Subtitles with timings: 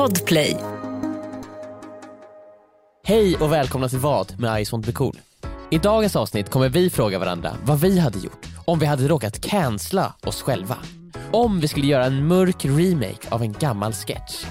[0.00, 0.56] Podplay.
[3.04, 5.20] Hej och välkomna till Vad med Ice Won't Be Cool.
[5.70, 9.40] I dagens avsnitt kommer vi fråga varandra vad vi hade gjort om vi hade råkat
[9.40, 10.76] cancella oss själva.
[11.32, 14.44] Om vi skulle göra en mörk remake av en gammal sketch.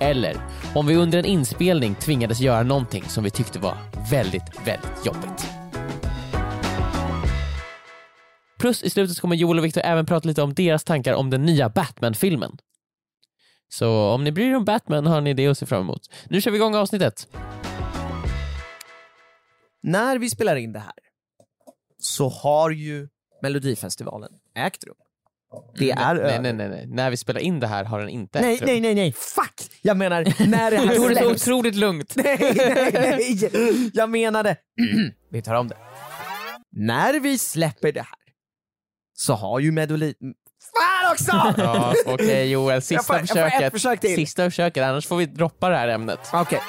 [0.00, 0.36] Eller
[0.74, 3.76] om vi under en inspelning tvingades göra någonting som vi tyckte var
[4.10, 5.46] väldigt, väldigt jobbigt.
[8.58, 11.30] Plus i slutet så kommer Joel och Victor även prata lite om deras tankar om
[11.30, 12.56] den nya Batman-filmen.
[13.72, 16.00] Så om ni bryr er om Batman har ni det att se fram emot.
[16.30, 17.28] Nu kör vi igång avsnittet.
[19.82, 20.92] När vi spelar in det här
[21.98, 23.08] så har ju
[23.42, 24.94] Melodifestivalen ägt rum.
[25.78, 26.22] Det är Mm.
[26.22, 26.42] nej, över.
[26.42, 26.86] nej, nej, nej.
[26.86, 28.66] När vi spelar in det här har den inte Nej, ägt rum.
[28.68, 29.70] nej, nej, nej, fuck!
[29.82, 31.42] Jag menar när det här Tog det så släpps.
[31.48, 32.16] otroligt lugnt.
[32.16, 33.90] Nej, nej, nej!
[33.94, 34.56] Jag menade,
[35.30, 35.76] vi tar om det.
[36.72, 38.18] När vi släpper det här
[39.12, 40.14] så har ju Melodi...
[41.12, 41.52] Också!
[41.62, 43.62] Ja, Okej Joel, Jag sista får- jag får försöket.
[43.62, 44.14] ett försök till.
[44.16, 46.20] Sista försöket, annars får vi droppa det här ämnet.
[46.32, 46.60] Okej.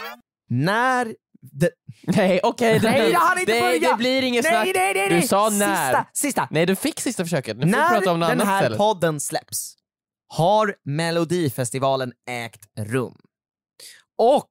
[0.50, 1.16] När...
[1.42, 1.70] Det...
[2.03, 2.80] Nej, okej.
[2.80, 3.89] det- Nej, jag hann inte det, börja!
[3.92, 4.75] Det blir inget Nej, snack.
[4.75, 5.28] nej, nej, Du nej!
[5.28, 5.86] sa när.
[5.86, 6.47] Sista, sista!
[6.52, 7.58] Nej, du fick sista försöket.
[7.58, 8.78] Nu får vi När prata om något den annat här istället.
[8.78, 9.75] podden släpps
[10.34, 13.16] har Melodifestivalen ägt rum.
[14.17, 14.47] Och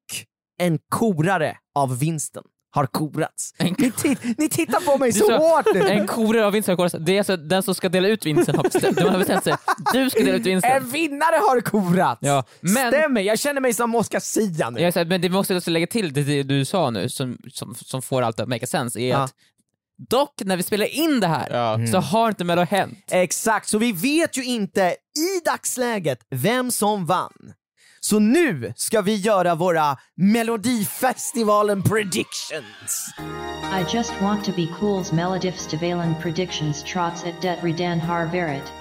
[0.62, 3.54] en korare av vinsten har korats.
[3.58, 3.92] Ni,
[4.38, 5.80] ni tittar på mig så sa- hårt nu!
[5.80, 6.94] En vinsten har korats.
[7.00, 9.54] Det är alltså den som ska dela ut vinsten har bestämt, de har bestämt sig.
[9.92, 10.72] Du ska dela ut vinsten.
[10.72, 12.18] En vinnare har korats!
[12.22, 14.80] Ja, men- Stämmer, jag känner mig som Oscar Sia nu.
[14.80, 17.74] Jag säger, men det måste också lägga till det, det du sa nu, som, som,
[17.74, 19.16] som får allt att make sense, är Ja.
[19.24, 19.34] att
[20.10, 21.86] dock när vi spelar in det här Ja.
[21.92, 22.98] så har inte Mello hänt.
[23.10, 24.80] Exakt, så vi vet ju inte
[25.18, 27.32] i dagsläget vem som vann.
[28.02, 33.14] Så nu ska vi göra våra Melodifestivalen predictions.
[33.80, 38.72] I just want to be cool's Melodifestivalen predictions trots at det redan har varit.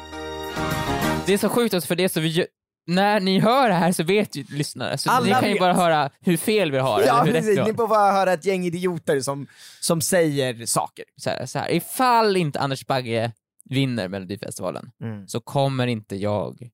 [1.25, 2.45] Det är så sjukt också för det så vi
[2.87, 5.59] när ni hör det här så vet ju lyssnare, så Alla ni kan ju vet.
[5.59, 7.67] bara höra hur fel vi har, Ja, eller hur precis.
[7.67, 9.47] Ni får bara höra ett gäng idioter som,
[9.81, 11.05] som säger saker.
[11.17, 13.31] så här, så här, ifall inte Anders Bagge
[13.69, 15.27] vinner Melodifestivalen Mm.
[15.27, 16.69] så kommer inte jag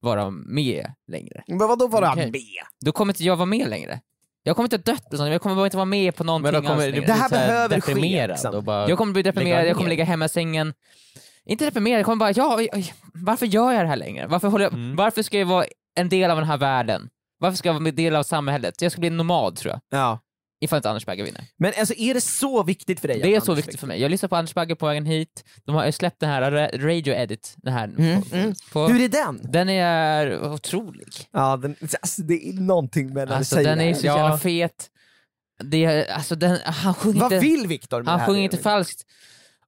[0.00, 1.42] vara med längre.
[1.46, 2.30] Men vadå vara Okej.
[2.30, 2.42] med?
[2.84, 4.00] Då kommer inte jag vara med längre.
[4.42, 5.30] Jag kommer inte dött, liksom.
[5.30, 7.06] jag kommer bara inte vara med på någonting Men då kommer alls längre.
[7.06, 8.64] Det här behöver ske, liksom.
[8.64, 10.74] bara Jag kommer bli deprimerad, jag kommer ligga hemma i sängen.
[11.44, 12.60] Inte deprimerad, jag kommer bara, ja,
[13.14, 14.26] varför gör jag det här längre?
[14.26, 14.96] Varför, håller jag, Mm.
[14.96, 15.64] varför ska jag vara
[15.94, 17.08] en del av den här världen?
[17.38, 18.82] Varför ska jag vara en del av samhället?
[18.82, 20.18] Jag ska bli en nomad tror jag, Ja.
[20.60, 21.44] Ifall inte Anders Bagge vinner.
[21.58, 23.20] Men alltså är det så viktigt för dig?
[23.22, 24.00] Det är så viktigt för mig.
[24.00, 27.14] Jag lyssnar på Anders Bagge på vägen hit, de har släppt den här ra- radio
[27.14, 27.84] edit, den här.
[27.84, 28.54] Mm, på, mm.
[28.72, 29.40] På, Hur är den?
[29.52, 31.08] Den är otrolig.
[31.32, 33.94] Ja, den, alltså, det är någonting med när Alltså du säger den är det.
[33.94, 34.16] så Ja.
[34.18, 34.90] jävla fet.
[35.64, 38.26] Det är, alltså den, han sjunger Vad inte, vill Viktor med det han här?
[38.26, 39.02] sjunger inte falskt.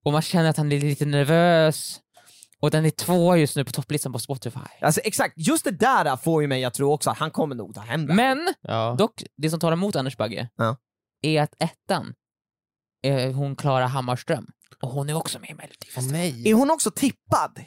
[0.04, 2.00] Och man känner att han är lite nervös.
[2.62, 4.60] Och den är två just nu på topplistan på Spotify.
[4.80, 7.74] Alltså exakt, just det där får ju mig att tro också att han kommer nog
[7.74, 8.14] ta hem det.
[8.14, 8.94] Men Ja.
[8.98, 10.76] dock, det som talar emot Anders Bagge Ja.
[11.22, 12.14] är att ettan
[13.02, 14.46] är hon Klara Hammarström.
[14.82, 16.12] Och hon är också med i Melodifestivalen.
[16.12, 16.48] nej.
[16.50, 17.60] Är hon också tippad?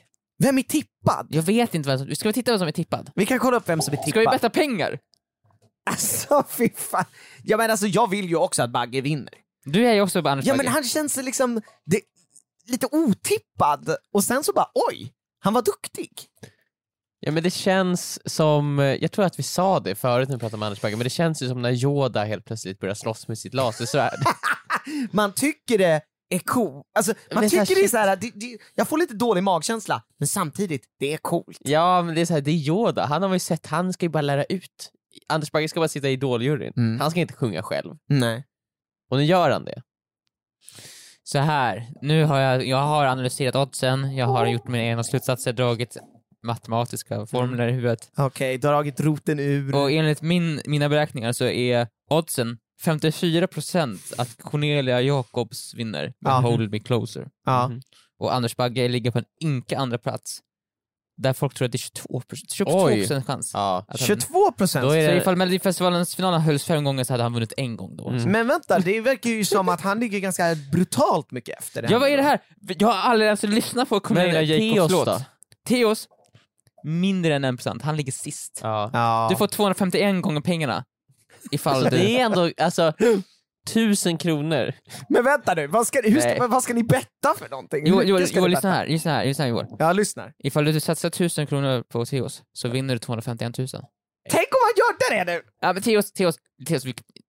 [0.43, 1.27] Vem är tippad?
[1.29, 2.15] Jag vet inte vem som...
[2.15, 3.11] Ska vi titta vem som är tippad?
[3.15, 4.09] Vi kan kolla upp vem som är tippad.
[4.09, 4.99] Ska vi betta pengar?
[5.89, 7.05] Alltså fy fan.
[7.43, 9.33] Ja men alltså jag vill ju också att Bagge vinner.
[9.65, 10.63] Du är ju också på Anders Ja Bagge.
[10.63, 11.99] men han känns liksom det,
[12.67, 16.09] lite otippad och sen så bara oj, han var duktig.
[17.19, 20.55] Ja men det känns som, jag tror att vi sa det förut när vi pratade
[20.57, 23.37] om Anders Bagge, men det känns ju som när Yoda helt plötsligt börjar slåss med
[23.37, 24.19] sitt lasersvärd.
[25.11, 26.83] Man tycker det är cool.
[26.95, 30.03] Alltså, man Men tycker det är så här, det, det, jag får lite dålig magkänsla,
[30.17, 31.57] men samtidigt, det är coolt.
[31.59, 34.05] ja men det är så här, det är Yoda, han har vi sett, han ska
[34.05, 34.91] ju bara lära ut.
[35.29, 36.99] Anders Bagge ska bara sitta i idoljuryn, Mm.
[36.99, 37.95] han ska inte sjunga själv.
[38.09, 38.45] Nej.
[39.09, 39.81] Och nu gör han det.
[41.23, 45.53] Så här, nu har jag, jag har analyserat oddsen, jag har gjort mina egna slutsatser,
[45.53, 45.97] dragit
[46.43, 48.11] matematiska formler i huvudet.
[48.17, 49.75] Okej, dragit roten ur.
[49.75, 56.39] Och enligt min, mina beräkningar så är oddsen 54% att Cornelia Jacobs vinner med Ja.
[56.39, 57.27] Hold Me Closer.
[57.45, 57.67] ja.
[57.67, 57.81] Mhm.
[58.19, 60.39] Och Anders Bagge ligger på en ynka andra plats
[61.17, 63.21] där folk tror att det är 22%, 22 Oj.
[63.27, 63.51] chans.
[63.53, 63.85] Ja.
[63.87, 64.85] Att han, 22 procent.
[64.85, 68.09] Så det- ifall Melodifestivalens final hölls fem gånger så hade han vunnit en gång då.
[68.09, 68.31] Mm.
[68.31, 71.87] Men vänta, det verkar ju som att han ligger ganska brutalt mycket efter.
[71.91, 72.39] Ja vad är det här?
[72.79, 75.05] Jag har aldrig ens lyssnat på Cornelia Jacobs låt.
[75.05, 75.21] då?
[75.67, 76.07] Theos,
[76.83, 78.59] mindre än 1%, han ligger sist.
[78.63, 78.89] Ja.
[78.93, 79.27] Ja.
[79.31, 80.83] Du får 251 gånger pengarna.
[81.51, 81.89] Ifall du...
[81.89, 82.93] Det är ändå, alltså,
[83.67, 84.73] tusen kronor.
[85.09, 87.83] Men vänta nu, vad ska, hur ska, vad ska ni betta för någonting?
[87.87, 89.65] Jo, jo, jo lyssna här, lyssna här, lyssna här Joel.
[89.79, 90.33] Jag lyssnar.
[90.43, 93.67] Ifall du satsar 1000 kronor på Theos så vinner du 251 000.
[94.29, 95.41] Tänk om han gjorde det nu!
[95.61, 96.35] Ja, men Theos, Theos,
[96.67, 96.83] Theos,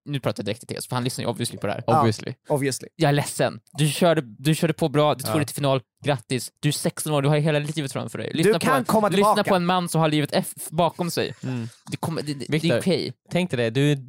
[0.05, 1.83] nu pratar jag direkt till Theos, för han lyssnar ju obviously på det här.
[1.87, 1.99] Ja.
[1.99, 2.33] Obviously.
[2.49, 2.87] Obviously.
[2.95, 3.59] Jag är ledsen.
[3.77, 5.37] Du körde, du körde på bra, du tog Ja.
[5.37, 6.51] dig till final, grattis.
[6.59, 8.31] Du är 16 år, du har hela livet framför dig.
[8.33, 9.49] Lyssna, kan på, komma lyssna tillbaka.
[9.49, 11.33] på en man som har livet F bakom sig.
[11.43, 11.67] Mm.
[11.91, 13.13] Det, kommer, det, det, det Victor, är okej.
[13.31, 14.01] Tänk dig det, du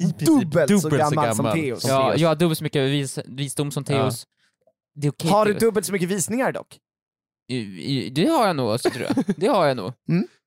[0.00, 1.80] princip Dubbelt så gammal som Theos.
[1.82, 2.20] som Ja, Theos.
[2.20, 3.84] jag har dubbelt så mycket vis, visdom som.
[4.94, 6.78] Det är okej Har du dubbelt så mycket visningar dock?
[7.48, 7.56] I-
[7.96, 9.24] i- Det har jag nog också tror jag.
[9.36, 9.92] Det har jag nog.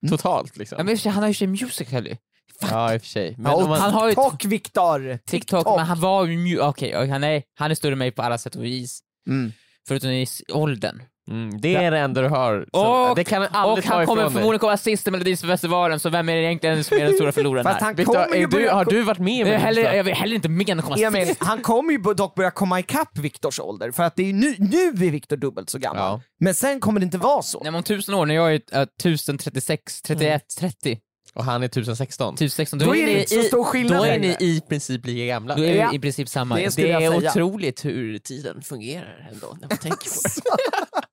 [0.10, 0.78] Totalt liksom.
[0.78, 2.16] Ja, men sig, han har ju sig Musical.ly.
[2.62, 3.36] Ja i och för sig.
[3.38, 5.20] Men Ja, man, han har ju TikTok Viktor!
[5.26, 8.22] TikTok, men han var ju okej, okay, han, är, han är större än mig på
[8.22, 9.00] alla sätt och vis.
[9.30, 9.52] Mm.
[9.88, 11.02] Förutom i åldern.
[11.32, 12.66] Mm, det är det enda du har.
[12.72, 14.34] Och, det kan han och aldrig ta han kommer ifrån dig.
[14.42, 17.66] förmodligen komma sist i Melodifestivalen, så vem är det egentligen som är den stora förloraren
[17.68, 17.80] här?
[17.82, 20.70] han Victor, är du, har du varit med Jag heller, jag är heller inte med
[20.80, 21.44] att komma Emil, sist.
[21.44, 24.88] han kommer ju dock börja komma ikapp Viktors ålder, för att det är nu, nu
[25.08, 26.02] är Viktor dubbelt så gammal.
[26.04, 26.22] Ja.
[26.40, 27.60] Men sen kommer det inte vara så.
[27.64, 31.00] Nej, men om tusen år, när jag är uh, 1036, 31, 30,
[31.36, 32.34] Och han är 1016.
[32.34, 34.36] 1016, då, Då är är det ni inte så i, stor skillnad Då är ni
[34.40, 35.56] i princip lika gamla.
[35.56, 35.94] då är Ja.
[35.94, 36.56] i princip samma.
[36.56, 37.30] Det Det är säga.
[37.32, 40.98] otroligt hur tiden fungerar ändå, när man tänker på det.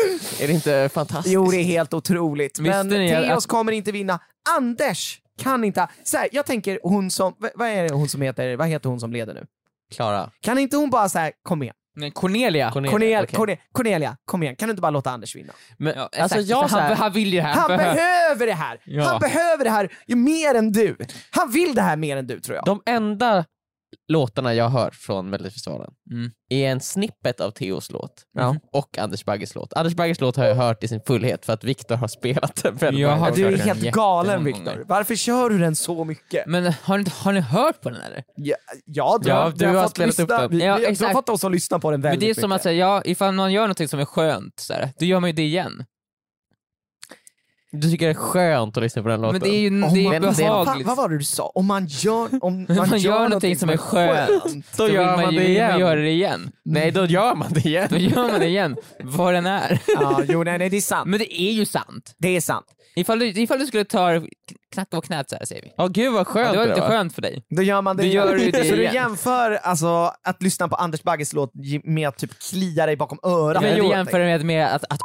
[0.40, 1.32] är det inte fantastiskt?
[1.34, 2.58] Jo, det är helt otroligt.
[2.58, 4.20] Visste Men ni Theos att- kommer inte vinna.
[4.56, 5.88] Anders kan inte...
[6.04, 7.34] Så här, jag tänker hon som...
[7.54, 8.56] Vad är det hon som heter?
[8.56, 9.46] Vad heter hon som leder nu?
[9.94, 10.30] Klara.
[10.40, 11.74] Kan inte hon bara säga kom igen?
[11.96, 12.70] Men Cornelia.
[12.70, 13.36] Cornelia, Cornelia, okej.
[13.36, 14.56] Cornelia, Cornelia, kom igen.
[14.56, 15.52] Kan du inte bara låta Anders vinna?
[15.78, 17.54] Men, Ja, alltså jag han, så här, han vill ju det här.
[17.54, 18.80] Han Behö- behöver det här!
[18.84, 19.04] Ja.
[19.04, 20.96] Han behöver det här ju mer än du.
[21.30, 22.64] Han vill det här mer än du tror jag.
[22.64, 23.44] De enda
[24.08, 26.30] låtarna jag har hört från Melodifestivalen Mm.
[26.50, 28.56] är en snippet av Theos låt Ja.
[28.72, 29.72] och Anders Bagges låt.
[29.72, 32.76] Anders Bagges låt har jag hört i sin fullhet för att Viktor har spelat den
[32.76, 33.30] väldigt Jag har.
[33.30, 34.44] Du är den helt galen.
[34.44, 34.84] Viktor.
[34.88, 36.46] Varför kör du den så mycket?
[36.46, 38.22] Men har ni, har ni hört på den eller?
[38.36, 40.50] Ja, ja, du, Ja, har, du har fått spelat upp lyssna, den.
[40.50, 41.12] vi, Ja, vi, du har exakt.
[41.12, 42.56] fått oss att lyssna på den Men väldigt det är som mycket.
[42.56, 45.30] att säga, ja, ifall man gör något som är skönt, så här, då gör man
[45.30, 45.84] ju det igen.
[47.72, 49.40] Du tycker det är skönt att lyssna på den låten?
[49.40, 50.86] Men det är ju Om det är man- behagligt.
[50.86, 51.52] vad var det du sa?
[51.54, 54.76] Om man gör, om man Man gör, gör någonting som är skönt.
[54.76, 55.70] Då vill gör man ju det igen.
[55.70, 56.50] Man göra det igen.
[56.64, 57.88] Nej, då gör man det igen.
[57.90, 59.80] Då gör man det igen, vad den är.
[59.86, 61.08] Ja, jo, nej, nej, det är sant.
[61.08, 62.14] Men det är ju sant.
[62.18, 62.66] Det är sant.
[62.96, 64.20] Ifall du, ifall du skulle ta
[64.72, 65.72] knacka på knät så här säger vi.
[65.76, 66.88] Ja, gud vad skönt det var det lite var.
[66.88, 67.42] skönt för dig.
[67.56, 68.50] Då gör man det Då gör igen.
[68.52, 68.94] du det Så du igen.
[68.94, 71.50] jämför alltså att lyssna på Anders Bagges låt
[71.84, 73.62] med att typ klia dig bakom örat?
[73.62, 75.00] Du jämför med, med att, att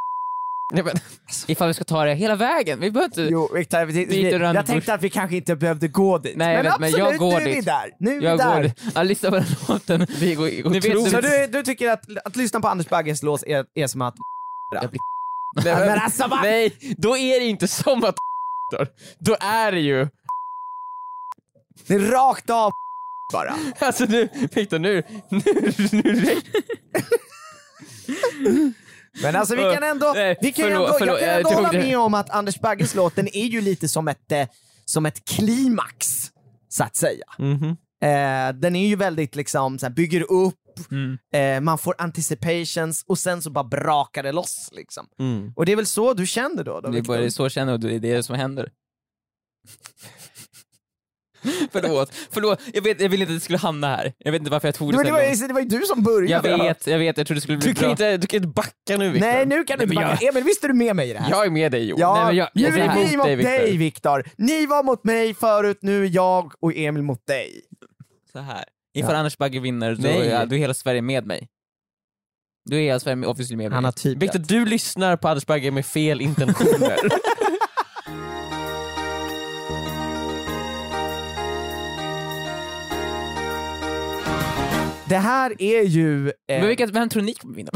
[0.74, 0.96] Nej, men,
[1.48, 3.22] ifall vi ska ta det hela vägen, vi behöver inte...
[3.22, 6.38] Jo, Victor, vi, vi, jag tänkte att vi kanske inte behövde gå dit.
[6.38, 7.66] Nej, men vet, men absolut, jag går nu är vi dit.
[7.66, 7.92] där.
[8.00, 8.74] Nu är vi jag där.
[8.96, 10.08] ja, lyssna på den låten.
[10.20, 11.12] det går Ni vet-.
[11.12, 14.16] Så du, du tycker att, att lyssna på Anders Bagges låt är, är som att...
[14.72, 15.00] Jag blir-
[15.64, 18.16] Nej, men alltså vad Nej, då är det inte som att
[19.20, 20.08] Då är det ju...
[21.88, 22.72] Det är rakt av
[23.34, 23.56] bara.
[23.80, 25.42] Alltså nu, Victor, nu, nu,
[25.92, 26.64] nu räcker
[29.22, 31.58] Men alltså vi kan ändå, vi kan förlåt, ändå förlåt, jag kan jag ändå tog
[31.58, 31.80] hålla det.
[31.80, 34.48] med om att Anders Bagges låt, den är ju lite som ett, eh,
[34.86, 36.08] som ett klimax,
[36.70, 37.26] så att säga.
[37.38, 37.78] Mhm.
[38.04, 40.56] Eh, den är ju väldigt liksom, så här, bygger upp,
[40.92, 41.18] Mm.
[41.34, 45.08] eh, man får anticipations och sen så bara brakar det loss liksom.
[45.20, 45.54] Mm.
[45.56, 46.82] Och det är väl så du känner då?
[46.82, 48.70] då Det är bara så jag känner och det är det som händer.
[51.72, 52.62] förlåt, förlåt.
[52.74, 54.14] Jag, vet, jag ville inte att det skulle hamna här.
[54.18, 56.04] Jag vet inte varför jag tog det Men det, var, det var ju du som
[56.04, 56.50] började.
[56.50, 57.92] Jag vet, jag vet, jag trodde det skulle bli Du kan, bra.
[57.92, 59.28] inte, du kan inte backa nu Victor.
[59.30, 60.26] Nej, nu kan du inte backa.
[60.28, 61.30] Emil, visst är du med mig i det här?
[61.30, 62.00] Jag är med dig Johan.
[62.02, 64.24] Ja, Nej, jag- nu jag är vi mot dig, dig Viktor.
[64.38, 67.62] Ni var mot mig förut, nu är jag och Emil mot dig.
[68.32, 68.64] Så här.
[68.96, 71.48] Ifall Anders Bagge vinner, då, är, då är hela Sverige med mig.
[72.70, 73.94] Då är hela Sverige med- obviously med mig.
[73.94, 76.98] typ Victor, du lyssnar på Anders Bagge med fel intentioner.
[85.10, 86.28] Det här är ju...
[86.28, 87.72] Eh, Men vilka, vem tror ni kommer vinna?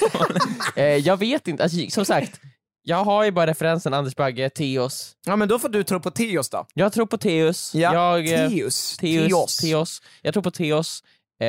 [0.76, 2.40] eh, jag vet inte, alltså, som sagt,
[2.82, 5.16] jag har ju bara referensen Anders Bagge, Teos.
[5.26, 6.66] ja men då får du tro på Teos då.
[6.74, 7.74] Jag tror på Teos.
[7.74, 8.96] Ja, jag, eh, Teos.
[8.96, 9.56] Teos.
[9.56, 10.02] Teos.
[10.22, 11.02] Jag tror på Teos.
[11.40, 11.46] Eh,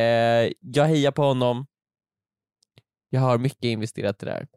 [0.60, 1.66] jag hejar på honom.
[3.10, 4.48] Jag har mycket investerat i det här.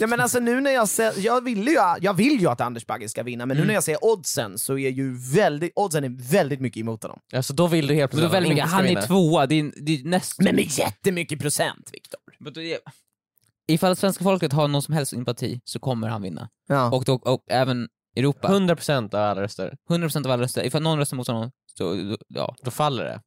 [0.00, 2.86] Ja men alltså nu när jag ser, jag vill ju, jag vill ju att Anders
[2.86, 6.30] Bagge ska vinna, men nu när jag ser oddsen så är ju väldigt, oddsen är
[6.32, 7.18] väldigt mycket emot honom.
[7.34, 9.02] Alltså då vill du helt då plötsligt väldigt att mycket, han är vinna.
[9.02, 10.44] tvåa, det är, det är nästan...
[10.44, 12.20] Men med jättemycket procent Viktor.
[12.38, 12.60] Då
[13.68, 16.48] Ifall svenska folket har någon som helst sympati så kommer han vinna.
[16.68, 16.90] Ja.
[16.90, 18.48] Och, då, och även Europa.
[18.48, 19.74] 100% av alla röster.
[19.90, 20.64] 100% av alla röster.
[20.66, 22.54] Ifall någon röstar mot honom, så då- ja.
[22.64, 23.20] Då faller det.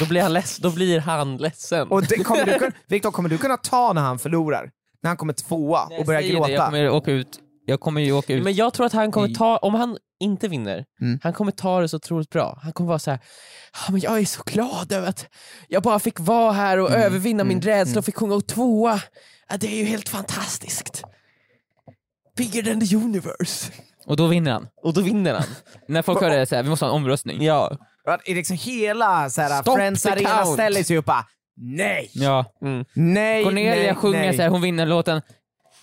[0.00, 1.88] Då blir han, leds, då blir han ledsen.
[1.88, 4.70] Och det kommer du, kunna- Viktor, kommer du kunna ta när han förlorar?
[5.04, 6.46] När han kommer tvåa och börjar gråta?
[6.46, 7.38] det, Jag kommer åka ut.
[7.66, 8.44] Jag kommer ju åka ut.
[8.44, 11.18] Men jag tror att han kommer ta, om han inte vinner, Mm.
[11.22, 12.58] han kommer ta det så otroligt bra.
[12.62, 13.20] Han kommer vara så här,
[13.72, 15.26] "Ja, men jag är så glad över att
[15.68, 19.00] jag bara fick vara här och övervinna min rädsla och fick sjunga tvåa.
[19.48, 21.02] Ja, det är ju helt fantastiskt.
[22.36, 23.72] bigger than the universe.
[24.06, 24.68] Och då vinner han.
[24.82, 25.44] Och då vinner han.
[25.88, 27.42] När folk hör det såhär, vi måste ha en omröstning.
[27.42, 27.78] Ja.
[28.26, 32.44] Liksom hela så här, Friends Arena ställer sig upp och bara, nej, Ja.
[32.94, 34.36] nej, Cornelia nej, sjunger nej.
[34.36, 35.22] såhär, hon vinner låten.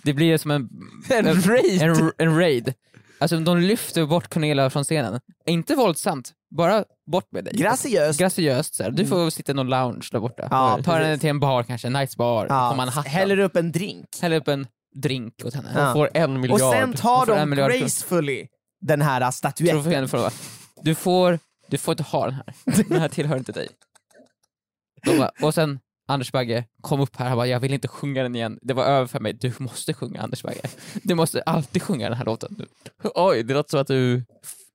[0.03, 0.69] Det blir som en...
[1.09, 1.81] En raid.
[1.81, 2.73] En, en raid.
[3.19, 5.19] Alltså de lyfter bort Cornelia från scenen.
[5.45, 7.53] Inte våldsamt, bara bort med dig.
[7.53, 8.19] Graciöst.
[8.19, 8.91] Graciöst såhär.
[8.91, 10.47] Du får sitta i någon lounge där borta.
[10.51, 14.05] Ja, Ta henne till en bar kanske, en nice bar Ja, häller upp en drink.
[14.21, 15.69] Häller upp en drink åt henne.
[15.75, 15.93] Ja.
[15.93, 16.61] Får en miljard.
[16.61, 18.47] Och sen tar en de gracefully
[18.81, 20.07] den här statyetten.
[20.81, 22.53] Du får, du får inte ha den här.
[22.87, 23.67] Den här tillhör inte dig.
[25.05, 28.35] Bara, och sen Anders Bagge kom upp här och bara, jag vill inte sjunga den
[28.35, 28.59] igen.
[28.61, 29.33] Det var över för mig.
[29.33, 30.61] Du måste sjunga Anders Bagge.
[31.03, 32.55] Du måste alltid sjunga den här låten.
[32.59, 32.65] nu.
[33.15, 34.23] Oj, det låter som att du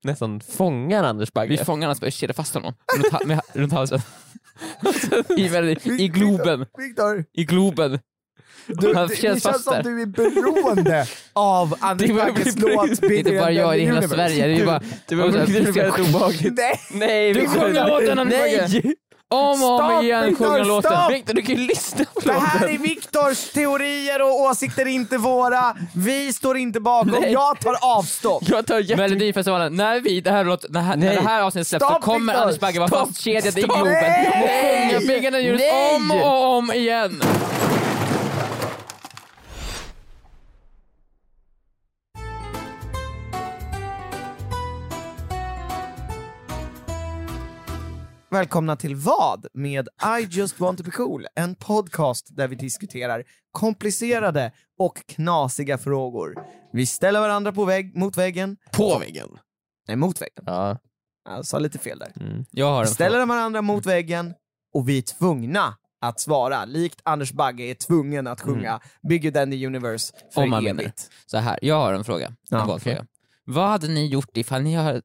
[0.04, 1.50] nästan fångar Anders Bagge.
[1.50, 4.00] Vi fångar honom och kedjar fast honom runt, ha- med, runt halsen.
[5.36, 5.44] I,
[6.02, 6.66] I Globen.
[6.78, 7.98] Viktor, I Globen.
[8.66, 12.56] du, Han det, det känns känns fast som du är beroende av Anders Det Bagges
[12.58, 14.02] låt Det är inte bara jag i hela.
[14.02, 14.46] Sverige.
[14.46, 16.54] Det är bara, Det var väldigt obehagligt.
[16.56, 16.80] Nej!
[16.92, 17.60] Nej, Du Victor.
[17.60, 18.68] sjunger låten, Anders Bagge.
[18.72, 18.94] Nej!
[19.34, 20.92] Om och om igen Victor, sjunger låten.
[20.92, 21.10] stopp!
[21.12, 22.74] Victor, du kan ju lyssna på Det här låten.
[22.74, 25.76] är Viktors teorier och åsikter, inte våra.
[25.94, 27.10] Vi står inte bakom.
[27.20, 27.32] Nej.
[27.32, 28.46] Jag tar avstånd.
[28.50, 28.96] Jag tar jätte...
[29.02, 31.16] Melodifestivalen, när vi, det här, låt, när, när Nej.
[31.16, 32.42] det här avsnittet släpps så kommer Victor!
[32.42, 33.62] Anders Bagge vara fastkedjad i!
[33.62, 34.96] Globen Nej!
[34.96, 35.50] och sjunga Nej!
[35.50, 37.22] universe om och om igen.
[48.30, 49.46] Välkomna till vad?
[49.54, 49.88] Med
[50.20, 56.34] I just want to be cool, en podcast där vi diskuterar komplicerade och knasiga frågor.
[56.72, 59.28] Vi ställer varandra på vägg, mot väggen, På väggen.
[59.88, 60.78] nej mot väggen, Ja.
[61.28, 62.12] jag sa lite fel där.
[62.50, 64.34] Jag har Vi ställer varandra mot väggen
[64.74, 69.50] och vi är tvungna att svara, likt Anders Bagge är tvungen att sjunga Bigger than
[69.50, 71.10] the universe för Om man evigt.
[71.26, 72.32] Så här, jag har en fråga.
[72.50, 73.06] Ja, en valfråga.
[73.44, 75.02] Vad hade ni gjort ifall ni har...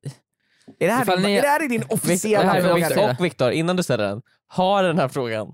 [0.80, 2.90] Är det här, Ifall din, ni- är det här din det officiella här är fråga?
[3.08, 3.12] nu?
[3.20, 5.54] Och Viktor, innan du ställer den, har den här frågan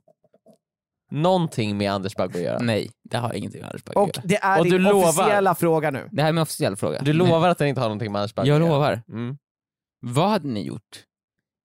[1.11, 2.59] någonting med Anders Bagge att göra?
[2.59, 4.25] Nej, det har ingenting med Anders Bagge Och att göra.
[4.27, 5.09] det är Och din du lovar.
[5.09, 6.09] officiella fråga nu.
[6.11, 6.99] Det här är min officiella fråga.
[7.01, 8.73] Du lovar att den inte har någonting med Anders Bagge Jag att göra?
[8.73, 9.01] lovar.
[9.09, 9.37] Mm.
[10.01, 11.03] Vad hade ni gjort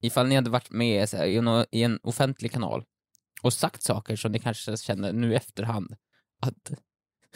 [0.02, 2.84] ifall ni hade varit med så här, i, en, i en offentlig kanal
[3.42, 5.96] och sagt saker som ni kanske känner nu i efterhand
[6.42, 6.70] att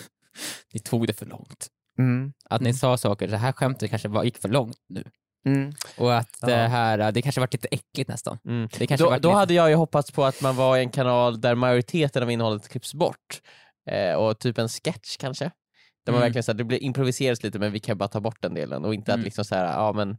[0.72, 1.68] ni tog det för långt?
[1.98, 2.32] Mm.
[2.50, 5.04] Att ni sa saker, det här skämtet kanske var, gick för långt nu.
[5.46, 5.72] Mm.
[5.98, 6.46] Och att Ja.
[6.48, 8.38] det här, det kanske varit lite äckligt nästan.
[8.48, 8.68] Mm.
[8.78, 10.80] Det kanske Då, varit då lite- hade jag ju hoppats på att man var i
[10.80, 13.40] en kanal där majoriteten av innehållet klipps bort.
[13.90, 15.44] Eh, och typ en sketch kanske.
[15.44, 16.26] Där man Mm.
[16.26, 18.94] verkligen såhär, det blir improviseras lite men vi kan bara ta bort den delen och
[18.94, 19.20] inte Mm.
[19.20, 20.16] att liksom såhär, ja men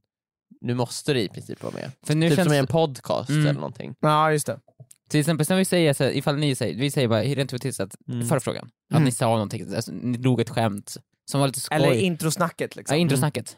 [0.61, 1.91] nu måste det i princip vara med.
[2.07, 3.41] För nu typ känns, som i en podcast Mm.
[3.47, 3.95] eller någonting.
[3.99, 4.59] Ja, just det.
[5.09, 7.79] till exempel, sen vi säger, så här, ifall ni säger, vi säger bara rent hypotetiskt
[7.79, 8.27] att, Mm.
[8.27, 9.03] förra frågan, att Mm.
[9.03, 10.97] ni sa någonting, alltså, ni drog ett skämt
[11.31, 11.75] som var lite skoj.
[11.77, 12.95] Eller introsnacket liksom.
[12.97, 13.57] Ja, introsnacket.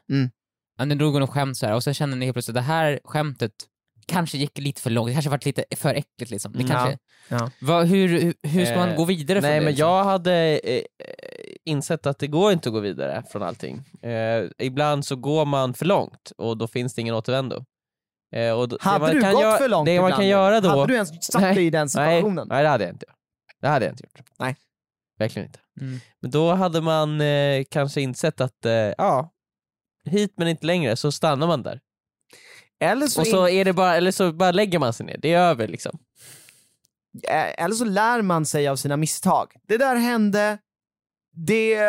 [0.80, 2.68] Ja, ni drog något skämt så här, och sen kände ni helt plötsligt att det
[2.68, 3.52] här skämtet
[4.08, 6.52] kanske gick lite för långt, det kanske varit lite för äckligt liksom.
[6.52, 6.98] Det Mm, kanske,
[7.30, 7.52] ja.
[7.62, 9.66] Vad, hur, hur, hur ska man Eh, gå vidare från Nej det?
[9.66, 9.88] men liksom?
[9.90, 10.82] jag hade eh,
[11.66, 13.84] insett att det går inte att gå vidare från allting.
[14.02, 17.66] Eh, ibland så går man för långt och då finns det ingen återvändo.
[18.36, 20.28] Eh, och då, det Hade man du kan gått göra- för långt Det man kan
[20.28, 20.70] göra då...
[20.70, 21.56] Hade du ens satt Nej.
[21.56, 22.48] dig i den nej, situationen?
[22.48, 23.06] nej det hade jag inte.
[23.62, 24.28] Det hade jag inte gjort.
[24.40, 24.56] Nej.
[25.20, 25.60] Verkligen inte.
[25.82, 26.00] Mm.
[26.22, 29.32] Men då hade man eh, kanske insett att, eh, ja,
[30.10, 31.80] hit men inte längre, så stannar man där.
[32.80, 35.34] Eller, så och så är det bara, eller så bara lägger man sig ner, det
[35.34, 36.00] är över liksom.
[37.28, 39.54] eh, eller så lär man sig av sina misstag.
[39.68, 40.58] Det där hände,
[41.32, 41.80] det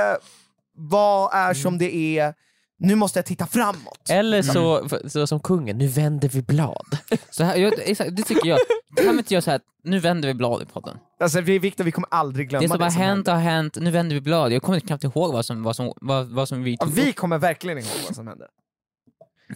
[0.72, 2.34] vad är som det är,
[2.80, 4.10] nu måste jag titta framåt.
[4.10, 6.87] Eller så, för- så som kungen, nu vänder vi blad.
[7.30, 8.58] Så här, jag, exakt, det tycker jag.
[8.96, 10.96] Kan vi inte göra så här, nu vänder vi blad i podden.
[11.20, 13.30] Alltså vi, Victor, vi kommer aldrig glömma Det som har hänt hände.
[13.30, 14.52] har hänt, nu vänder vi blad.
[14.52, 17.10] Jag kommer knappt ihåg vad som, vad som, vad, vad som vi Ja, tog vi
[17.10, 17.16] upp.
[17.16, 18.46] kommer verkligen ihåg vad som hände.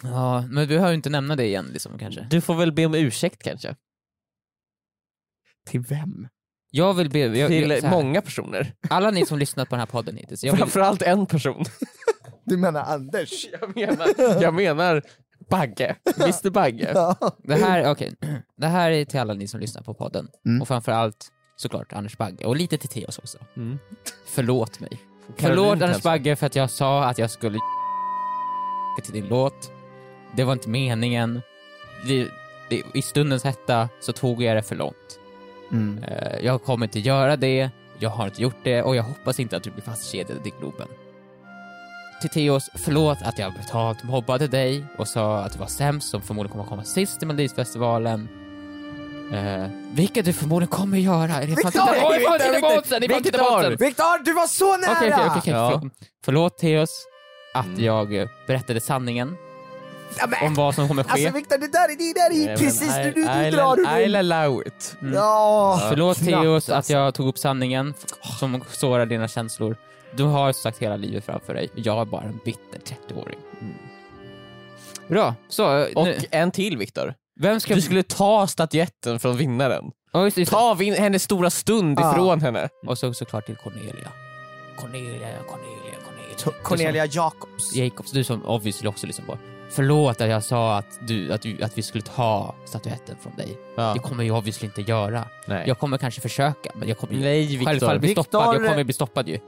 [0.03, 2.27] Ja, men vi behöver ju inte nämna det igen liksom kanske.
[2.31, 3.77] Du får väl be om ursäkt kanske?
[5.67, 6.29] Till vem?
[6.71, 8.75] Jag vill be, jag, Till jag, så här, många personer.
[8.91, 11.65] alla ni som lyssnat på den här podden hittills, jag vill, Framförallt en person.
[12.45, 13.47] Du menar Anders?
[13.61, 15.03] Jag menar, jag menar
[15.51, 16.93] Bagge, Mr Bagge.
[16.95, 17.17] Ja.
[17.43, 18.15] det här, okej,
[18.57, 20.29] det här är till alla ni som lyssnar på podden.
[20.47, 20.63] Mm.
[20.63, 23.39] Och framförallt såklart Anders Bagge, och lite till Theos också.
[23.57, 23.79] Mm.
[24.27, 25.01] Förlåt mig.
[25.37, 26.09] Förlåt Anders kanske.
[26.09, 27.59] Bagge för att jag sa att jag skulle
[29.05, 29.73] till din låt.
[30.37, 31.43] Det var inte meningen.
[32.07, 32.29] Det,
[32.71, 35.19] det, I stundens hetta så tog jag det för långt.
[35.73, 36.05] Mm.
[36.05, 39.57] Eh, jag kommer inte göra det, jag har inte gjort det och jag hoppas inte
[39.57, 40.89] att du blir fastkedjad i Globen.
[42.25, 46.23] Till Theos, förlåt att jag brutalt mobbade dig och sa att du var sämst som
[46.23, 48.29] förmodligen kommer komma sist i Melodifestivalen.
[49.33, 51.33] Eh, vilket du förmodligen kommer göra.
[51.35, 51.81] Är det Viktor!
[52.03, 52.19] Oj,
[53.79, 54.93] Viktor, du var så nära!
[54.97, 55.53] Okej, okej, okej.
[55.53, 55.71] Ja.
[55.81, 55.93] Förlåt.
[56.25, 56.91] Förlåt Theos
[57.55, 57.85] att Mm.
[57.85, 59.37] jag eh, berättade sanningen
[60.19, 61.11] Ja, men, om vad som kommer ske.
[61.11, 63.29] Alltså Viktor, det där, är- det där är ju Nej, precis men du, du, du
[63.29, 64.17] I'll- drar I'll runt.
[64.17, 64.97] allow it.
[65.03, 65.15] Mm.
[65.15, 66.93] Ja, Förlåt Theos att alltså.
[66.93, 67.95] jag tog upp sanningen
[68.41, 69.77] som sårar dina känslor.
[70.17, 71.69] Du har sagt hela livet framför dig.
[71.75, 72.79] Jag är bara en bitter
[73.09, 73.39] 30-åring.
[75.09, 77.15] Bra, så eh, Och nu, en till Viktor.
[77.41, 77.75] vem ska...
[77.75, 79.85] Du skulle ta statyetten från vinnaren.
[80.13, 80.53] Ja, just, just.
[80.53, 82.13] Ta vin- hennes stora stund Ja.
[82.13, 82.69] ifrån henne.
[82.87, 84.09] Och så såklart till Cornelia.
[84.77, 86.63] Cornelia, Cornelia, Cornelia.
[86.63, 87.71] Cornelia Jacobs.
[87.73, 89.39] Du som, Jacobs, du som obviously också lyssnar på.
[89.71, 93.57] Förlåt att jag sa att, du, att, du, att vi skulle ta statyetten från dig.
[93.77, 93.93] Ja.
[93.95, 95.25] Det kommer jag obviously inte göra.
[95.49, 95.65] Nej.
[95.69, 97.67] Jag kommer kanske försöka, men jag kommer ju Nej Viktor.
[97.67, 98.55] självfallet bli Viktor- stoppad.
[98.57, 99.39] Jag kommer bli stoppad ju.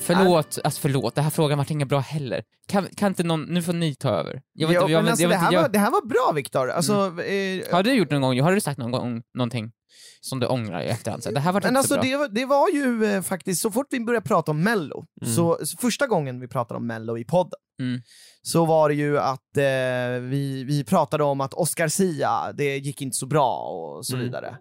[0.00, 2.42] Förlåt, alltså förlåt, den här frågan vart inget bra heller.
[2.68, 4.42] Kan, kan inte någon, nu får ni ta över.
[4.52, 5.90] Jag vet Ja, inte, jag, men vet- alltså, jag det, här var, jag, det här
[5.90, 6.70] var bra Viktor.
[6.70, 9.72] Alltså, eh, Har du gjort någon gång, har du sagt någon gång någonting
[10.20, 11.22] som du ångrar i efterhand?
[11.22, 12.02] Så, det här var Men inte alltså bra.
[12.02, 15.34] det, var- det var ju eh, faktiskt, så fort vi började prata om mello, Mm.
[15.34, 18.00] så, så första gången vi pratade om mello i podden, Mm.
[18.42, 23.02] så var det ju att eh, vi, vi pratade om att Oscar Sia, det gick
[23.02, 24.26] inte så bra och så Mm.
[24.26, 24.56] vidare.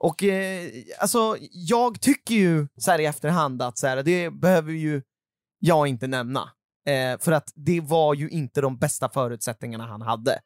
[0.00, 4.72] Och eh, alltså, jag tycker ju så här i efterhand att så här, det behöver
[4.72, 5.02] ju
[5.58, 6.50] jag inte nämna.
[6.88, 10.38] Eh, för att det var ju inte de bästa förutsättningarna han hade.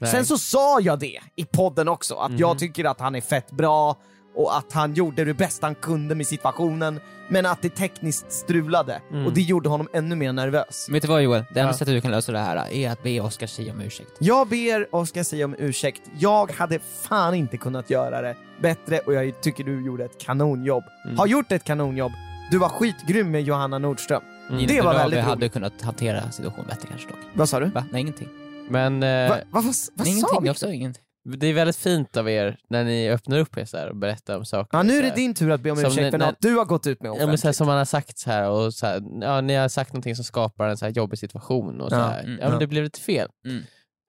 [0.00, 0.10] Nej.
[0.10, 2.38] Sen så sa jag det i podden också, att Mhm.
[2.40, 3.96] jag tycker att han är fett bra
[4.36, 9.00] och att han gjorde det bästa han kunde med situationen, men att det tekniskt strulade
[9.10, 9.26] Mm.
[9.26, 10.86] och det gjorde honom ännu mer nervös.
[10.90, 11.44] Vet du vad Joel?
[11.54, 11.78] Det enda Ja.
[11.78, 14.10] sättet du kan lösa det här är att be Oscar Zia om ursäkt.
[14.18, 19.14] Jag ber Oskar säga om ursäkt, jag hade fan inte kunnat göra det bättre och
[19.14, 20.84] jag tycker du gjorde ett kanonjobb.
[21.04, 21.18] Mm.
[21.18, 22.12] Har gjort ett kanonjobb.
[22.50, 24.22] Du var skitgrym med Johanna Nordström.
[24.50, 24.66] Mm.
[24.66, 25.28] Det var Bra, väldigt roligt.
[25.28, 27.18] hade kunnat hantera situationen bättre kanske dock.
[27.34, 27.66] Vad sa du?
[27.66, 27.84] Va?
[27.92, 28.28] Nej, ingenting.
[28.70, 30.46] Men eh, Va, va, vad vad sa ingenting, vi?
[30.46, 31.02] jag sa ingenting.
[31.36, 34.36] Det är väldigt fint av er när ni öppnar upp er så här och berättar
[34.38, 34.78] om saker.
[34.78, 36.54] Ja, nu är det din tur att be om Som ursäkt när- för något du
[36.56, 38.74] har gått ut med Ja, men så här, som man har sagt så här och
[38.74, 41.90] så här, ja, ni har sagt någonting som skapar en så här jobbig situation och
[41.90, 42.20] så Ja, här.
[42.20, 42.58] mm, ja, men ja.
[42.58, 43.28] det blev lite fel.
[43.46, 43.62] Mm.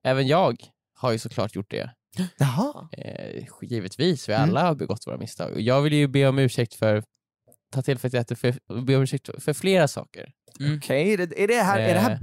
[0.03, 0.55] Även jag
[0.95, 1.89] har ju såklart gjort det.
[2.37, 2.89] Jaha.
[2.91, 4.49] Eh, givetvis, vi Mm.
[4.49, 5.51] alla har begått våra misstag.
[5.53, 7.03] Och jag vill ju be om ursäkt för,
[7.73, 10.31] ta tillfället i akt och för, be om ursäkt för flera saker.
[10.77, 12.19] Okej, är, det, är, det här, är det här Eh.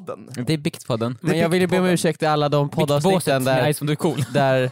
[0.00, 0.46] Biktpodden?
[0.46, 1.18] Det är Biktpodden.
[1.20, 3.92] Men jag vill ju be om ursäkt till alla de poddavsnitten där, Ice som du
[3.92, 4.24] är cool.
[4.32, 4.70] där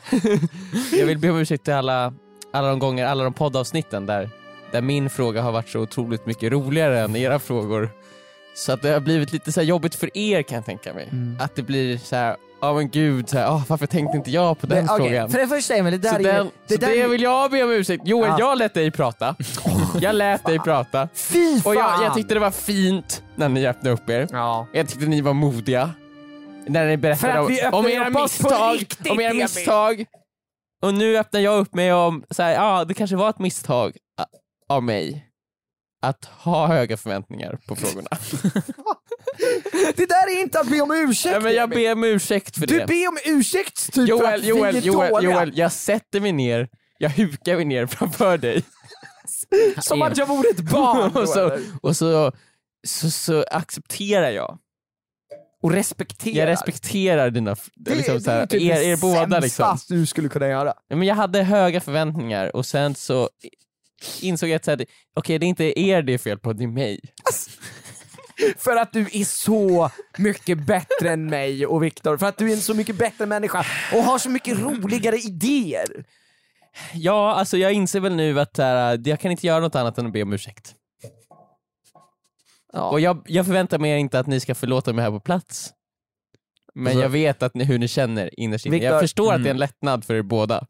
[0.93, 2.15] jag vill be om ursäkt till alla,
[2.53, 4.31] alla de gånger, alla de poddavsnitten där,
[4.73, 7.91] där min fråga har varit så otroligt mycket roligare än era frågor.
[8.55, 11.09] Så att det har blivit lite så här jobbigt för er kan jag tänka mig.
[11.13, 11.37] Mm.
[11.41, 14.59] Att det blir så här, ja men gud, så här, "Åh, varför tänkte inte jag
[14.59, 15.31] på den Men, okej, frågan?
[15.31, 17.51] För det första Emil, det där så är den, det där det är- vill jag
[17.51, 18.07] be om ursäkt.
[18.07, 18.37] Joel, Ja.
[18.39, 19.37] jag lät dig prata.
[20.01, 21.09] Jag lät dig prata.
[21.15, 21.71] Fy fan!
[21.73, 24.29] Och jag, jag tyckte det var fint när ni öppnade upp er.
[24.31, 24.67] Ja.
[24.73, 25.91] Jag tyckte ni var modiga.
[26.67, 28.75] När ni berättade om, om era misstag.
[28.75, 30.05] riktigt, om era misstag.
[30.83, 33.97] Och nu öppnar jag upp mig om, så här, ja det kanske var ett misstag
[34.23, 34.25] a-
[34.69, 35.27] av mig.
[36.03, 38.09] Att ha höga förväntningar på frågorna.
[39.97, 42.67] Det där är inte att be om ursäkt ja, men jag ber om ursäkt för
[42.67, 42.87] Du det.
[42.87, 45.33] ber om ursäkt typ för Joel, att Joel, vi är Joel, dåliga.
[45.33, 48.65] Joel, jag sätter mig ner, jag hukar mig ner framför dig.
[49.83, 51.13] Som att jag vore ett barn.
[51.17, 52.33] och så, och så,
[52.87, 54.59] så, så accepterar jag.
[55.63, 56.37] Och respekterar.
[56.37, 59.79] Jag respekterar dina, det, liksom, så det är här, typ er, det er båda liksom.
[59.89, 60.75] du skulle kunna göra.
[60.89, 63.29] Ja, Men jag hade höga förväntningar och sen så
[64.21, 66.65] insåg jag att så här, okej det är inte er det är fel på, det
[66.65, 67.01] är mig.
[68.57, 72.53] För att du är så mycket bättre än mig och Viktor, för att du är
[72.55, 76.05] en så mycket bättre människa och har så mycket roligare idéer.
[76.95, 80.07] Ja, alltså jag inser väl nu att här, jag kan inte göra något annat än
[80.07, 80.75] att be om ursäkt.
[82.73, 82.91] Ja.
[82.91, 85.71] Och jag, jag förväntar mig inte att ni ska förlåta mig här på plats.
[86.75, 88.77] Men Alltså- jag vet att ni, hur ni känner innerst inne.
[88.77, 89.51] Jag förstår att det är Mm.
[89.51, 90.67] en lättnad för er båda.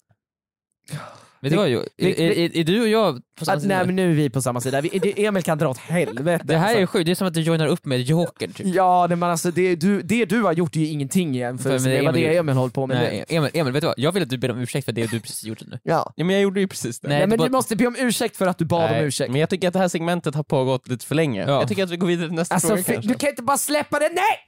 [1.43, 1.89] Vet du vad Joel?
[1.99, 3.77] Är, är, är du och jag på samma Att, sida?
[3.77, 6.45] nej men nu är vi på samma sida, vi, det, Emil kan dra åt helvete.
[6.47, 6.81] Det här är alltså.
[6.81, 8.67] ju sjukt, det är som att du joinar upp med Joker typ.
[8.67, 11.85] Ja, det, men alltså, det, du, det du har gjort är ju ingenting i jämförelse
[11.85, 13.03] För- med vad Emil- det Emil håller på med nu.
[13.03, 13.99] Nej, Emil, Emil, vet du vad?
[13.99, 15.79] Jag vill att du ber om ursäkt för det du precis gjorde nu.
[15.83, 16.13] Ja.
[16.17, 17.09] Ja, men jag gjorde ju precis det.
[17.09, 19.01] Nej, Nej, men det du bara- måste be om ursäkt för att du bad Nej,
[19.01, 19.31] om ursäkt.
[19.31, 21.41] Men jag tycker att det här segmentet har pågått lite för länge.
[21.47, 21.51] Ja.
[21.61, 23.09] Jag tycker att vi går vidare till nästa Alltså, fråga kanske.
[23.09, 24.47] du kan inte bara släppa det, nej!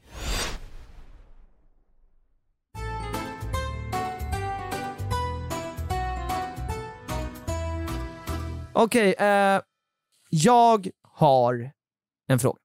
[8.72, 9.61] Okej, eh,
[10.30, 11.70] jag har
[12.28, 12.58] en fråga.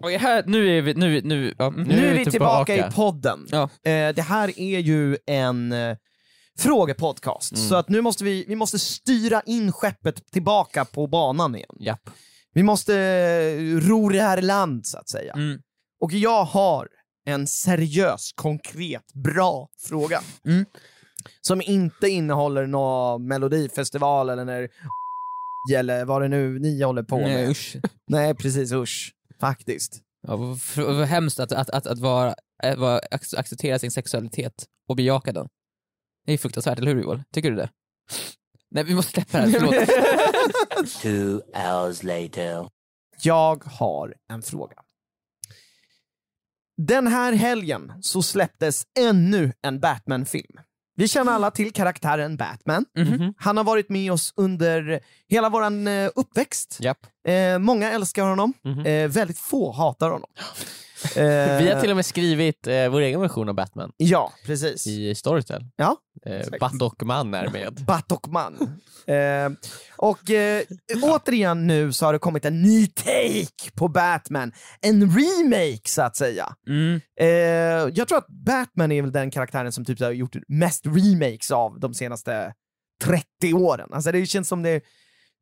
[0.00, 1.82] Och här, nu är vi, nu, nu, ja, mm.
[1.82, 2.92] Nu, är vi tillbaka, tillbaka.
[2.92, 3.46] i podden.
[3.50, 3.62] Ja.
[3.90, 5.96] Eh, det här är ju en eh,
[6.58, 7.68] frågepodcast, Mm.
[7.68, 11.76] så att nu måste vi, vi måste styra in skeppet tillbaka på banan igen.
[11.80, 12.10] Japp.
[12.54, 15.32] Vi måste eh, ro det här i land, så att säga.
[15.32, 15.60] Mm.
[16.00, 16.88] Och jag har
[17.26, 20.20] en seriös, konkret, bra fråga.
[20.44, 20.64] Mm.
[21.40, 24.68] Som inte innehåller någon melodifestival eller när
[25.74, 27.26] eller vad det nu ni håller på med.
[27.26, 27.76] Nej, usch.
[28.10, 29.12] Nej precis, usch.
[29.40, 30.02] Faktiskt.
[30.26, 30.36] Ja,
[30.76, 35.32] vad, hemskt att, att, att, att vara, att vara, ac- acceptera sin sexualitet och bejaka
[35.32, 35.48] den.
[36.26, 37.22] Det är fruktansvärt, eller hur Joel?
[37.32, 37.70] Tycker du det?
[38.70, 40.92] Nej vi måste släppa det här, förlåt.
[41.02, 42.68] Two hours later.
[43.22, 44.76] Jag har en fråga.
[46.76, 50.60] Den här helgen så släpptes ännu en Batman-film.
[50.98, 52.84] Vi känner alla till karaktären Batman.
[52.96, 53.34] Mhm.
[53.38, 56.76] Han har varit med oss under hela våran eh, uppväxt.
[56.80, 56.98] Japp.
[57.28, 58.86] Eh, många älskar honom, Mhm.
[58.86, 60.30] eh, väldigt få hatar honom.
[61.16, 64.86] Eh, Vi har till och med skrivit eh, vår egen version av Batman Ja, precis.
[64.86, 65.64] i Storytel.
[65.76, 66.58] Ja, Eh.
[66.60, 67.74] Batokman är med.
[67.86, 68.78] Batokman.
[69.06, 69.50] eh,
[69.96, 70.62] och eh,
[71.02, 74.52] återigen nu så har det kommit en ny take på Batman.
[74.80, 76.54] En remake så att säga.
[76.68, 77.00] Mm.
[77.20, 77.28] Eh,
[77.94, 81.80] jag tror att Batman är väl den karaktären som typ har gjort mest remakes av
[81.80, 82.52] de senaste
[83.04, 83.88] 30 åren.
[83.92, 84.80] Alltså det känns som det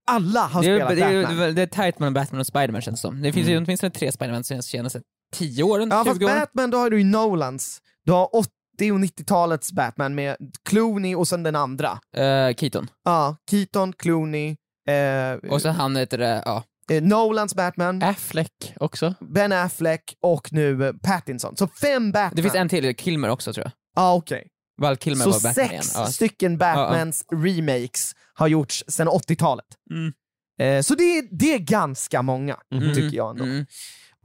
[0.06, 1.54] alla har Det, är, spelat det, är, Batman.
[1.54, 3.22] det är, tajt mellan Batman och Spiderman känns det som.
[3.22, 4.88] Det finns ju åtminstone tre Spiderman som jag känner
[5.34, 6.38] 10 åren, Ja, fast 20 åren.
[6.38, 7.80] Batman, då har du ju Nolans.
[8.04, 8.48] Du har 80
[8.92, 10.36] och 90-talets Batman med
[10.68, 11.98] Clooney och sen den andra.
[12.16, 12.90] Eh, Keaton.
[13.04, 14.56] Ja, Keaton, Clooney,
[14.88, 16.62] eh, Och sen han heter det, ja.
[16.90, 19.14] eh, Nolans Batman, Affleck också.
[19.20, 21.56] Ben Affleck och nu eh, Pattinson.
[21.56, 22.32] Så fem Batman.
[22.36, 23.72] Det finns en till, Kilmer också tror jag.
[23.96, 24.48] Ja, okej.
[24.82, 25.84] Val Kilmer Så var Batman sex igen.
[25.94, 26.06] Ja.
[26.06, 29.64] stycken Batmans remakes har gjorts sedan 80-talet.
[29.90, 30.12] Mm.
[30.60, 32.94] Eh, så det är, det är ganska många, Mhm.
[32.94, 33.44] tycker jag ändå.
[33.44, 33.66] Mm.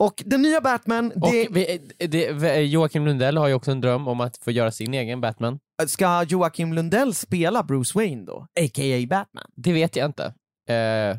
[0.01, 4.07] Och den nya Batman, Och det, vi, det, Joakim Lundell har ju också en dröm
[4.07, 5.59] om att få göra sin egen Batman.
[5.87, 8.47] ska Joakim Lundell spela Bruce Wayne då?
[8.59, 9.07] A.k.a.
[9.09, 9.45] Batman?
[9.55, 10.23] Det vet jag inte.
[10.69, 11.17] Eh,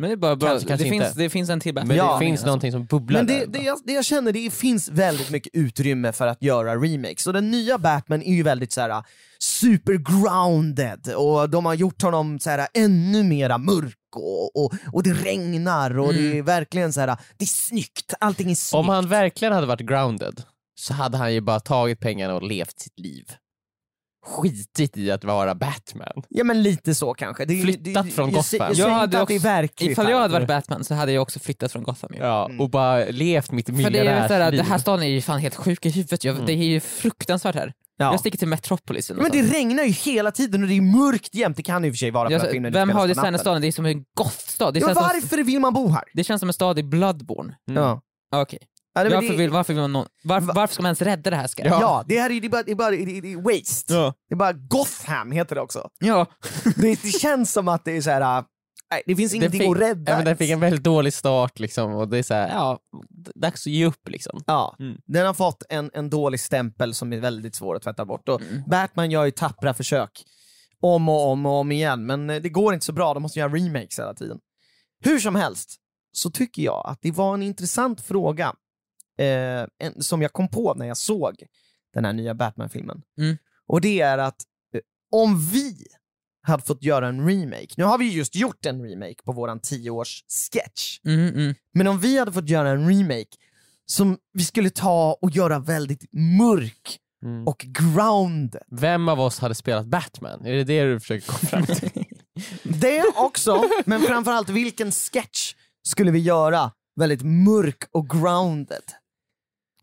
[0.00, 1.88] Men det är bara bra, Kanske- kanske det, finns, det finns en till Batman.
[1.88, 2.46] men Ja, det finns alltså.
[2.46, 3.46] någonting som bubblar Men det, där.
[3.46, 7.26] det, jag, det jag känner, det finns väldigt mycket utrymme för att göra remakes.
[7.26, 9.04] Och den nya Batman är ju väldigt så här
[9.38, 15.02] super grounded och de har gjort honom så här ännu mera mörk och, och, och
[15.02, 18.74] det regnar och det är verkligen så här det är snyggt, allting är snyggt.
[18.80, 20.42] Om han verkligen hade varit grounded
[20.74, 23.24] så hade han ju bara tagit pengarna och levt sitt liv.
[24.26, 26.22] Skitit i att vara Batman.
[26.28, 27.44] Ja men lite så kanske.
[27.44, 28.58] Det, är- Flyttat det, från jag, Gotham.
[28.60, 29.90] Jag, jag Jag hade inte att det är också- verkligt.
[29.90, 32.10] Ifall jag hade varit Batman så hade jag också flyttat från Gotham.
[32.18, 34.58] Ja, och bara levt mitt För det är ju såhär, miljardärsliv.
[34.58, 36.46] den här staden är ju fan helt sjuk i huvudet, jag, Mm.
[36.46, 37.72] det är ju fruktansvärt här.
[37.96, 38.10] Ja.
[38.10, 41.56] Jag sticker till Metropolis Men det regnar ju hela tiden och det är mörkt jämt,
[41.56, 43.38] det kan ju i och för sig vara för Jag, att filmen vem har natten.
[43.38, 43.62] staden?
[43.62, 44.76] Det är som en gothstad.
[44.76, 46.04] Ja, känns som- varför vill man bo här?
[46.14, 47.54] det känns som en stad i Bloodborne.
[47.70, 47.82] Mm.
[47.82, 48.00] Ja.
[48.34, 48.58] Okej.
[48.94, 51.02] Ja, det- men Varför, det- vill, varför, vill man varför, Va- varför ska man ens
[51.02, 51.64] rädda det här ska?
[51.64, 53.94] Ja, det här är, det är bara, det är bara det är, det är waste.
[53.94, 54.14] Ja.
[54.28, 55.88] Det är bara Gotham heter det också.
[55.98, 56.26] ja.
[56.76, 58.44] Det, det känns som att det är så här.
[58.92, 60.12] Nej, det finns Den ingenting fick, att rädda.
[60.12, 62.78] ja, men den fick en väldigt dålig start liksom och det är så här, ja,
[63.34, 64.40] dags att ge upp liksom.
[64.46, 64.98] Ja, Mm.
[65.06, 68.28] den har fått en, en dålig stämpel som är väldigt svår att tvätta bort.
[68.28, 68.62] Och Mm.
[68.66, 70.24] Batman gör ju tappra försök
[70.80, 73.38] om och om och om igen, men eh, det går inte så bra, de måste
[73.38, 74.38] göra remakes hela tiden.
[75.04, 75.76] Hur som helst
[76.12, 78.52] så tycker jag att det var en intressant fråga
[79.18, 81.34] eh, en, som jag kom på när jag såg
[81.94, 83.02] den här nya Batman-filmen.
[83.18, 83.36] Mm.
[83.66, 84.36] Och det är att
[84.74, 85.76] eh, om vi
[86.42, 89.60] hade fått göra en remake, nu har vi ju just gjort en remake på våran
[89.60, 91.54] 10-års sketch, Mm, mm.
[91.74, 93.36] men om vi hade fått göra en remake
[93.86, 96.04] som vi skulle ta och göra väldigt
[96.38, 97.46] mörk Mm.
[97.48, 98.62] och grounded.
[98.70, 100.46] Vem av oss hade spelat Batman?
[100.46, 102.04] Är det det du försöker komma fram till?
[102.62, 105.54] Det också, men framförallt vilken sketch
[105.88, 108.82] skulle vi göra väldigt mörk och grounded?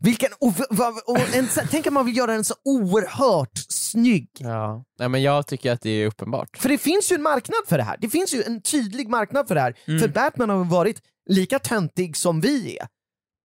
[0.02, 4.30] Vilken, och, och, och en, tänk om man vill göra den så oerhört snygg.
[4.40, 4.86] ja.
[5.00, 6.58] Nej, men jag tycker att det är uppenbart.
[6.58, 7.98] För det finns ju en marknad för det här.
[8.02, 9.76] Det finns ju en tydlig marknad för det här.
[9.88, 10.00] Mm.
[10.00, 12.88] För Batman har varit lika töntig som vi är.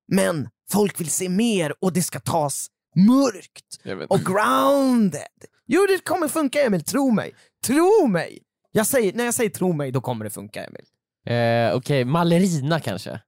[0.07, 5.21] Men folk vill se mer och det ska tas mörkt och grounded.
[5.67, 7.35] Jo, det kommer funka Emil, tro mig.
[7.65, 8.39] Tro mig!
[8.71, 10.85] Jag säger, när jag säger tro mig, då kommer det funka Emil.
[11.25, 13.19] Eh, Okej, Mallerina kanske?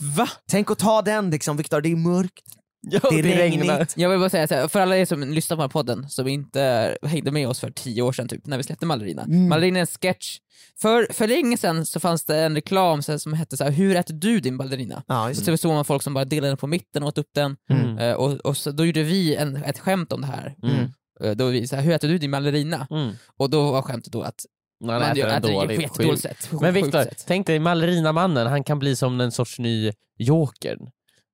[0.00, 0.28] Va?
[0.50, 2.56] Tänk att ta den liksom, Viktor, det är mörkt,
[2.90, 3.96] Ja, det är regnigt.
[3.96, 6.28] Jag vill bara säga här, för alla er som lyssnar på den här podden, som
[6.28, 9.22] inte hängde med oss för tio år sedan typ, när vi släppte Mallerina.
[9.22, 9.48] Mm.
[9.48, 10.38] Mallerina är en sketch.
[10.80, 13.70] För, för länge sedan så fanns det en reklam så här, som hette så här,
[13.70, 15.02] Hur äter du din ballerina?
[15.28, 15.58] Just Så det.
[15.58, 17.56] såg man folk som bara delade den på mitten och åt upp den.
[17.70, 17.98] Mm.
[17.98, 20.54] Eh, och, och så, då gjorde vi en, ett skämt om det här.
[20.62, 20.86] Mm.
[21.20, 22.86] Eh, då vi så här, Hur äter du din ballerina?
[22.90, 23.12] Mm.
[23.36, 24.46] Och då var skämtet då att
[24.84, 26.38] Man äter en äter den på dålig ett jättedåligt skit.
[26.38, 26.60] sätt.
[26.60, 30.78] Men Viktor, tänk dig Mallerinamannen, han kan bli som en sorts ny Joker.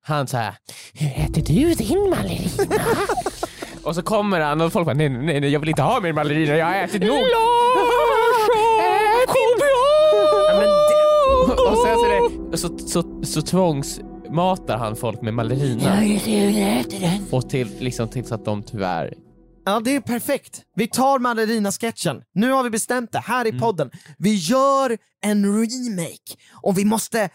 [0.05, 0.55] Han såhär,
[0.95, 2.83] hur äter du din ballerina?
[3.83, 6.13] och så kommer han och folk bara, nej, nej, nej jag vill inte ha mer
[6.13, 7.19] ballerina, jag har ätit nog.
[11.71, 12.07] Och sen så,
[12.51, 16.03] det, så, så, så tvångsmatar han folk med ballerina.
[17.31, 19.15] Och till, liksom, tills att de tyvärr
[19.65, 20.63] Ja, det är perfekt.
[20.77, 22.23] Vi tar Ballerina-sketchen.
[22.35, 23.91] Nu har vi bestämt det här i podden.
[24.19, 27.31] Vi gör en remake och vi måste eh,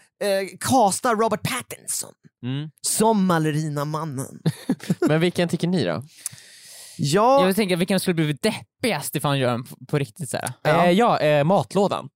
[0.60, 2.12] casta Robert Pattinson
[2.42, 2.70] Mm.
[2.80, 4.40] som Ballerina-mannen.
[5.00, 6.02] Men vilken tycker ni då?
[6.98, 10.52] Ja, Jag tänker vilken skulle bli deppigast ifall han gör den på, på riktigt såhär.
[10.62, 10.84] Ja.
[10.84, 12.08] Eh, ja eh, matlådan.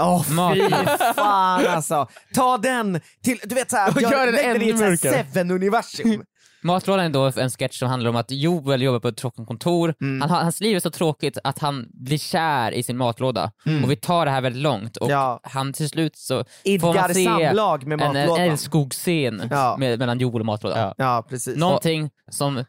[0.00, 0.22] Åh
[0.54, 0.68] fy
[1.14, 2.08] fan alltså.
[2.34, 5.12] Ta den till, du vet såhär, Och gör, den lägg den i ännu ett mörkare.
[5.32, 6.24] Seven-universum.
[6.64, 9.94] Matlådan är då en sketch som handlar om att Joel jobbar på ett tråkigt kontor,
[10.00, 10.20] Mm.
[10.30, 13.52] han, hans liv är så tråkigt att han blir kär i sin matlåda.
[13.84, 15.18] Och vi tar det här väldigt långt och Mm.
[15.20, 15.40] Ja.
[15.42, 18.44] han till slut så får Idkar man se samlag med en, en matlådan.
[18.50, 19.76] älskogsscen Ja.
[19.78, 20.78] med, mellan Joel och matlådan.
[20.78, 20.94] Ja.
[20.98, 21.56] Ja, precis.
[21.56, 22.64] Någonting som,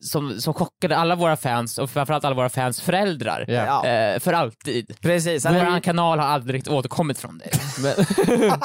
[0.00, 3.44] som, som chockade alla våra fans och framförallt alla våra fans föräldrar.
[3.48, 3.86] Ja.
[3.86, 5.00] Eh, för alltid.
[5.00, 5.44] Precis.
[5.46, 7.50] Vår kanal har aldrig riktigt återkommit från det.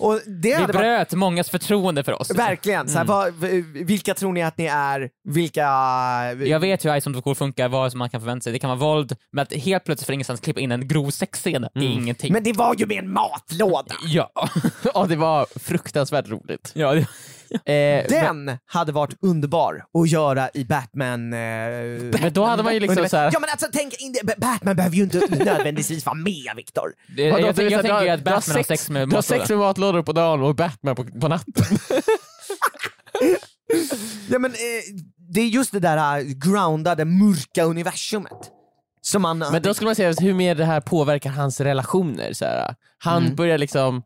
[0.00, 2.30] och det Vi hade varit bröt mångas förtroende för oss.
[2.30, 5.10] Verkligen, så här, vad, v- vilka tror ni att ni är?
[5.28, 5.62] Vilka...
[6.44, 8.52] Jag vet hur Ice on the Core funkar, vad som man kan förvänta sig.
[8.52, 11.64] Det kan vara våld, men att helt plötsligt från ingenstans klippa in en grov sexscen
[11.64, 12.32] är ingenting.
[12.32, 13.94] Men det var ju med en matlåda!
[14.06, 14.30] Ja.
[14.94, 16.72] ja, det var fruktansvärt roligt.
[16.74, 17.06] ja det...
[17.50, 21.32] Eh, Den hade varit underbar att göra i Batman...
[21.32, 21.38] Eh,
[22.20, 23.94] men då hade man ju liksom så här, Ja men alltså tänk,
[24.36, 26.92] Batman behöver ju inte nödvändigtvis vara med Viktor.
[27.16, 29.58] det jag, jag, jag, vet, tänker att Batman har sex med Du har sex med
[29.58, 31.64] matlådor på dagen och Batman på, på natten.
[34.30, 34.56] Ja men eh,
[35.16, 38.50] det är just det där eh, groundade, mörka universumet.
[39.00, 39.38] Som man...
[39.38, 42.32] Men då skulle man säga hur mer det här påverkar hans relationer.
[42.32, 42.74] Så här.
[42.98, 43.36] Han Mm.
[43.36, 44.02] börjar liksom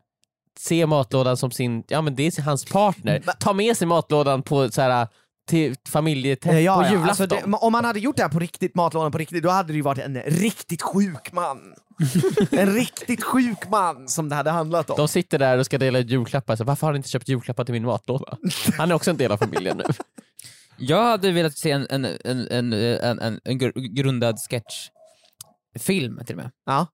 [0.59, 3.23] se matlådan som sin, ja men det är hans partner.
[3.39, 5.07] Ta med sig matlådan på så här,
[5.47, 6.89] till familjeträff Ja, ja, på ja.
[6.91, 7.09] julafton.
[7.09, 9.73] Alltså det, om man hade gjort det här på riktigt, matlådan på riktigt, då hade
[9.73, 11.73] det ju varit en riktigt sjuk man.
[12.51, 14.97] en riktigt sjuk man som det hade handlat om.
[14.97, 17.63] De sitter där och ska dela ut julklappar, så varför har ni inte köpt julklappar
[17.65, 18.37] till min matlåda?
[18.77, 19.83] Han är också en del av familjen nu.
[20.77, 26.35] Jag hade velat se en, en, en, en, en, en, en gr- grundad sketchfilm till
[26.35, 26.51] och med.
[26.65, 26.87] Ja.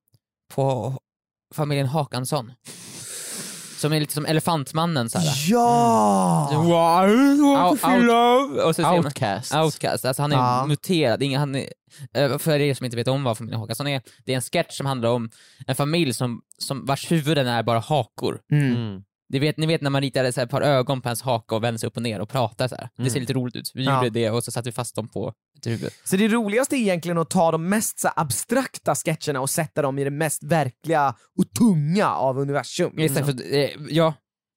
[0.54, 0.96] På
[1.54, 2.52] familjen Hakansson.
[3.76, 5.34] Som är lite som Elefantmannen såhär.
[5.48, 6.48] Ja!
[6.52, 9.54] Out, out, och så ser man- Outcast.
[9.54, 10.66] Outcast, alltså han är Ja.
[10.66, 11.22] muterad.
[11.22, 11.66] Ingen, han är,
[12.14, 14.76] eh, för er som inte vet om vad familjen Håkansson är, det är en sketch
[14.76, 15.30] som handlar om
[15.66, 18.38] en familj som, som vars huvuden är bara hakor.
[18.52, 19.02] Mm.
[19.32, 19.40] Mm.
[19.40, 21.54] Ni vet, ni vet när man ritar så här ett par ögon på ens haka
[21.54, 22.88] och vänder sig upp och ner och pratar så här.
[22.96, 23.70] Det ser lite roligt ut.
[23.74, 23.96] Vi Ja.
[24.04, 25.90] gjorde det och så satte vi fast dem på ett huvud.
[26.04, 29.82] Så det roligaste är egentligen att ta de mest så här, abstrakta sketcherna och sätta
[29.82, 33.00] dem i det mest verkliga och tunga av universum.
[33.00, 34.14] Istället för, eh, ja,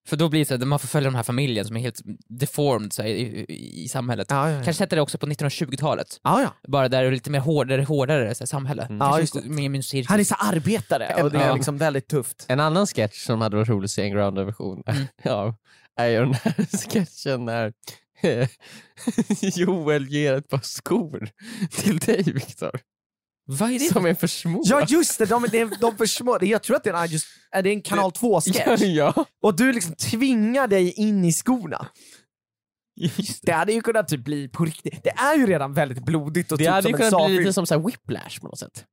[0.08, 2.02] för då blir det så att man får följa den här familjen som är helt
[2.40, 4.28] deformed så här, i, i, i samhället.
[4.30, 4.64] Ja, ja, ja.
[4.64, 6.08] Kanske sätta det också på 1920-talet.
[6.24, 6.54] Ja, ja.
[6.68, 8.88] Bara där det är lite mer hårdare, hårdare så här, samhälle.
[8.90, 10.10] Ja, Kanske just mer cirkus.
[10.10, 11.56] Han är så arbetare och det är Ja.
[11.56, 12.46] liksom väldigt tufft.
[12.48, 15.04] En annan sketch som hade varit rolig att se en grounded version Mm.
[15.24, 15.56] ja,
[16.00, 16.54] är ju den här
[16.90, 17.74] sketchen när
[19.58, 21.30] Joel ger ett par skor
[21.72, 22.80] till dig Viktor.
[23.52, 23.94] Vad är det?
[23.94, 24.62] Som är för små.
[24.66, 26.38] Ja just det, de, de, de för små.
[26.42, 28.82] Jag tror att det är en, just, är det en kanal 2-sketch.
[28.82, 29.26] ja, ja.
[29.42, 31.88] Och du liksom tvingar dig in i skorna.
[32.96, 35.04] Just Det hade ju kunnat typ bli på riktigt.
[35.04, 37.66] Det är ju redan väldigt blodigt och Det typ hade ju kunnat bli lite som
[37.66, 38.86] så här whiplash på något sätt.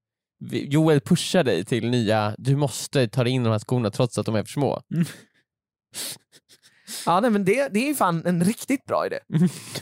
[0.51, 4.19] Joel pushar dig till nya, du måste ta dig in i de här skorna trots
[4.19, 4.83] att de är för små.
[7.07, 9.19] Ja nej, men det, det är ju fan en riktigt bra idé.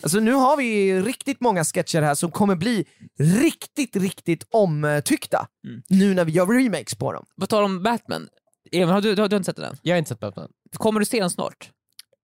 [0.03, 2.85] Alltså nu har vi riktigt många sketcher här som kommer bli
[3.19, 5.47] riktigt, riktigt omtyckta.
[5.67, 5.83] Mm.
[5.89, 7.25] Nu när vi gör remakes på dem.
[7.41, 8.29] På tal om Batman,
[8.73, 9.77] Emil, har du, du, har, du har inte sett den?
[9.83, 10.49] Jag har inte sett Batman.
[10.77, 11.71] Kommer du se den snart?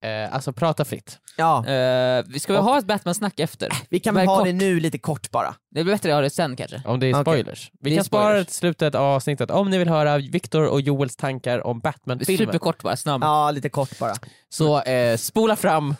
[0.03, 1.19] Eh, alltså prata fritt.
[1.37, 3.69] Ja, Eh, vi ska väl ha ett Batman-snack efter?
[3.89, 4.45] vi kan väl ha kort.
[4.45, 5.55] det nu lite kort bara.
[5.71, 6.81] Det blir bättre att ha det sen kanske.
[6.85, 7.71] Om det är spoilers.
[7.79, 11.15] Vi Det kan spara till slutet av avsnittet om ni vill höra Viktor och Joels
[11.15, 12.45] tankar om Batman-filmen.
[12.47, 13.23] Superkort bara, snabb.
[13.23, 14.13] Ja, lite kort bara.
[14.49, 15.95] Så eh, spola fram.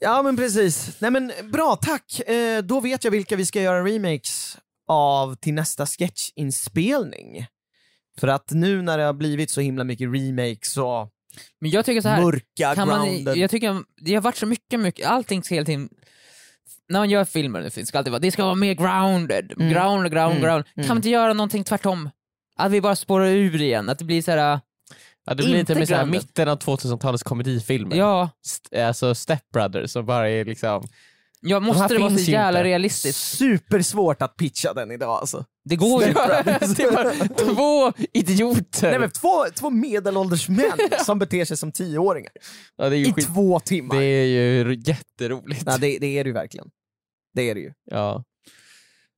[0.00, 1.00] Ja men precis.
[1.00, 2.20] Nej men bra, tack.
[2.28, 7.46] Eh, då vet jag vilka vi ska göra remakes av till nästa sketchinspelning.
[8.20, 11.08] För att nu när det har blivit så himla mycket remakes och
[11.60, 14.80] Men jag tycker så här, mörka, kan man, jag tycker det har varit så mycket,
[14.80, 15.88] mycket, allting ska hela tiden
[16.88, 19.72] när man gör filmer, det ska alltid vara, det ska vara mer grounded, Mm.
[19.72, 20.42] ground, ground, Mm.
[20.42, 20.64] ground.
[20.76, 20.86] Mm.
[20.86, 22.10] Kan man inte göra någonting tvärtom?
[22.58, 24.60] Att vi bara spårar ur igen, att det blir såhär,
[25.28, 27.96] Ja, det blir Inte lite med så här, mitten av 2000-talets komedifilmer.
[27.96, 30.82] ja, St- alltså Step Brothers som bara är liksom...
[31.40, 32.68] ja här måste det vara så finns jävla inte.
[32.68, 33.18] realistiskt?
[33.38, 35.44] Supersvårt att pitcha den idag alltså.
[35.68, 38.90] Det går ju det var två idioter!
[38.90, 42.32] Nej men två, två medelålders män som beter sig som tioåringar
[42.76, 43.26] ja, i skit...
[43.26, 43.96] två timmar.
[43.96, 45.62] Det är ju jätteroligt.
[45.66, 46.70] Ja, det, det är det ju verkligen.
[47.34, 47.72] Det är det ju.
[47.84, 48.24] Ja.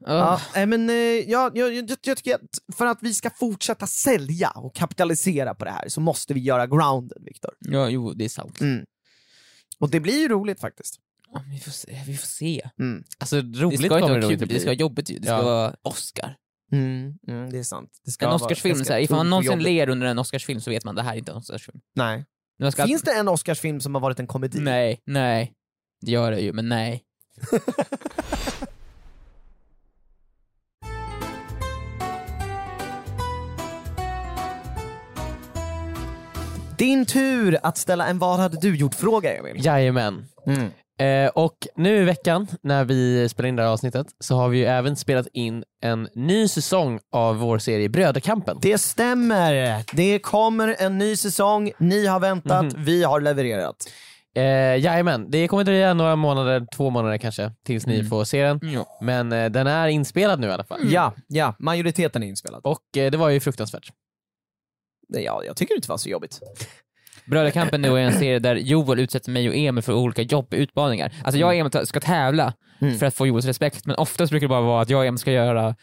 [0.06, 3.86] Ja, nej, men, eh, jag, jag, jag, jag tycker att för att vi ska fortsätta
[3.86, 7.54] sälja och kapitalisera på det här så måste vi göra grounded, Viktor.
[7.58, 8.60] ja, jo det är sant.
[8.60, 8.84] Mm.
[9.78, 11.00] Och det blir ju roligt faktiskt.
[11.32, 12.62] Ja, vi, får se, vi får se.
[13.18, 14.80] Alltså Det roligt ska kommer det nog inte det ska vara bli.
[14.80, 15.18] jobbigt ju.
[15.18, 15.42] Det ska Ja.
[15.42, 16.36] vara Oscar.
[16.72, 17.90] Mm, mm, det är sant.
[18.04, 19.64] Det ska En Oscarsfilm, det ifall man någonsin jobbigt.
[19.64, 21.80] ler under en Oscarsfilm så vet man det här är inte en Oscarsfilm.
[21.94, 22.24] Nej.
[22.72, 24.58] Ska- Finns det en Oscarsfilm som har varit en komedi?
[24.60, 25.52] Nej, nej.
[26.00, 27.04] Det gör det ju, men nej.
[36.78, 39.64] Din tur att ställa en vad hade du gjort-fråga Emil.
[39.64, 40.26] Jajamän.
[40.46, 40.70] Mm.
[40.98, 44.58] Eh, och nu i veckan när vi spelar in det här avsnittet så har vi
[44.58, 48.58] ju även spelat in en ny säsong av vår serie Bröderkampen.
[48.62, 49.82] Det stämmer.
[49.96, 52.84] Det kommer en ny säsong, ni har väntat, Mhm.
[52.84, 53.76] vi har levererat.
[54.36, 54.42] Eh,
[54.76, 58.60] jajamän, det kommer dröja några månader, två månader kanske, tills ni får se den.
[58.62, 58.98] Ja.
[59.00, 60.80] Men eh, den är inspelad nu i alla fall.
[60.92, 62.60] Ja, ja, majoriteten är inspelad.
[62.64, 63.88] Och eh, det var ju fruktansvärt.
[65.08, 66.40] Ja, jag tycker det inte var så jobbigt.
[67.30, 71.12] Bröderkampen då är en serie där Joel utsätter mig och Emil för olika jobbiga utmaningar.
[71.24, 72.98] Alltså jag och Emil ska tävla Mm.
[72.98, 75.18] för att få Joels respekt, men oftast brukar det bara vara att jag och Emil
[75.18, 75.74] ska göra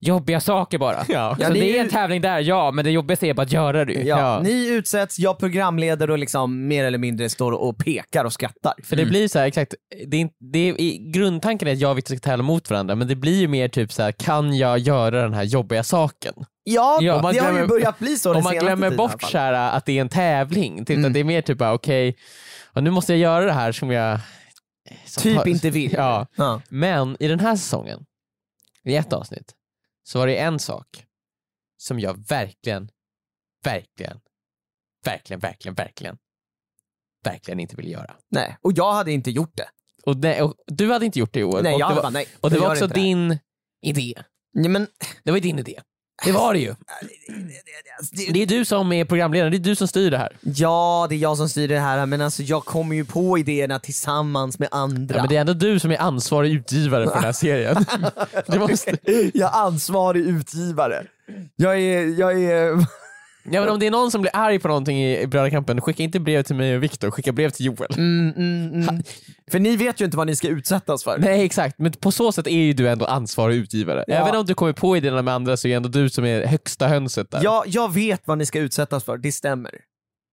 [0.00, 0.96] jobbiga saker bara.
[1.08, 1.36] Ja.
[1.40, 3.52] Ja, så ni- det är en tävling där, ja, men det jobbigaste är bara att
[3.52, 3.92] göra det.
[3.92, 4.40] Ja, Ja.
[4.44, 8.72] Ni utsätts, jag programleder och liksom mer eller mindre står och pekar och skrattar.
[8.84, 9.74] För det blir så här, exakt,
[10.06, 12.94] det är, det är, i grundtanken är att jag och Victor ska tävla mot varandra,
[12.94, 16.34] men det blir ju mer typ så här: kan jag göra den här jobbiga saken?
[16.64, 19.38] Ja, Ja, det har ju glömmer- börjat bli så Om man glömmer tiden bort så
[19.38, 21.04] här, att det är en tävling, typ Mm.
[21.08, 22.16] att det är mer typ bara okej,
[22.72, 24.20] ja, nu måste jag göra det här som jag
[25.04, 25.92] som Typ har- inte vill.
[25.96, 26.26] Ja.
[26.36, 26.60] Ja.
[26.68, 28.06] Men i den här säsongen,
[28.84, 29.52] i ett avsnitt,
[30.02, 31.04] så var det en sak
[31.76, 32.88] som jag verkligen,
[33.64, 34.20] verkligen,
[35.04, 36.16] verkligen, verkligen, verkligen,
[37.24, 38.14] verkligen inte ville göra.
[38.30, 39.68] Nej, och jag hade inte gjort det.
[40.06, 41.62] Och, det, och du hade inte gjort det Joel.
[41.62, 42.26] Nej, och jag det var, bara, nej.
[42.40, 42.94] och det var också det.
[42.94, 43.38] din
[43.82, 44.14] idé.
[44.52, 44.86] Ja, men,
[45.22, 45.80] Det var ju din idé.
[46.24, 46.74] Det var det ju.
[48.32, 50.36] Det är du som är programledare, det är du som styr det här.
[50.40, 53.78] ja, det är jag som styr det här, men alltså jag kommer ju på idéerna
[53.78, 55.16] tillsammans med andra.
[55.16, 57.84] Ja, men det är ändå du som är ansvarig utgivare för den här serien.
[58.60, 58.96] Måste,
[59.34, 61.04] Jag är ansvarig utgivare.
[61.56, 62.86] Jag är, jag är...
[63.44, 66.02] ja, men om det är någon som blir arg på någonting i, i Bröderkampen, skicka
[66.02, 67.90] inte brev till mig och Viktor, skicka brev till Joel.
[67.96, 69.02] Mm, mm, mm.
[69.50, 71.18] För ni vet ju inte vad ni ska utsättas för.
[71.18, 74.04] Nej exakt, men på så sätt är ju du ändå ansvarig utgivare.
[74.06, 74.14] Ja.
[74.14, 76.46] Även om du kommer på idéerna med andra så är det ändå du som är
[76.46, 77.40] högsta hönset där.
[77.42, 79.70] Jag, jag vet vad ni ska utsättas för, det stämmer.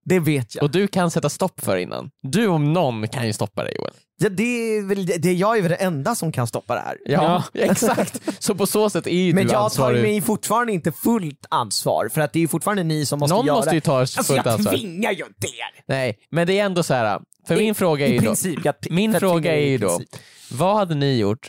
[0.04, 0.64] Det vet jag.
[0.64, 2.10] Och du kan sätta stopp för innan.
[2.22, 3.92] Du om någon kan ju stoppa dig Joel.
[4.20, 4.42] Ja, det
[4.76, 6.96] är väl, det, det, jag är väl den enda som kan stoppa det här.
[7.04, 8.20] Ja, exakt.
[8.38, 10.02] Så på så sätt är ju Men du jag tar ansvarig.
[10.02, 13.46] mig fortfarande inte fullt ansvar, för att det är ju fortfarande ni som måste Någon
[13.46, 14.72] göra måste ju ta Alltså fullt jag ansvar.
[14.72, 15.82] tvingar ju inte er!
[15.86, 17.20] Nej, men det är ändå så här.
[17.48, 19.78] för min fråga är I ju då, princip, jag, min jag fråga är i ju
[19.78, 20.08] då, princip.
[20.50, 21.48] vad hade ni gjort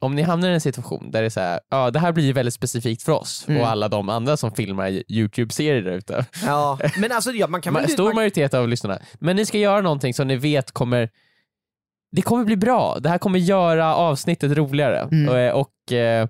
[0.00, 2.32] om ni hamnar i en situation där det är så här, ja det här blir
[2.32, 3.60] väldigt specifikt för oss Mm.
[3.60, 6.24] och alla de andra som filmar YouTube-serier där ute.
[6.46, 7.90] Ja, men alltså ja, man kan Ma- väl...
[7.90, 8.98] Stor man, majoritet av lyssnarna.
[9.20, 11.10] Men ni ska göra någonting som ni vet kommer
[12.12, 12.98] det kommer bli bra.
[13.00, 15.00] Det här kommer göra avsnittet roligare.
[15.12, 15.28] Mm.
[15.54, 16.26] Och, och eh,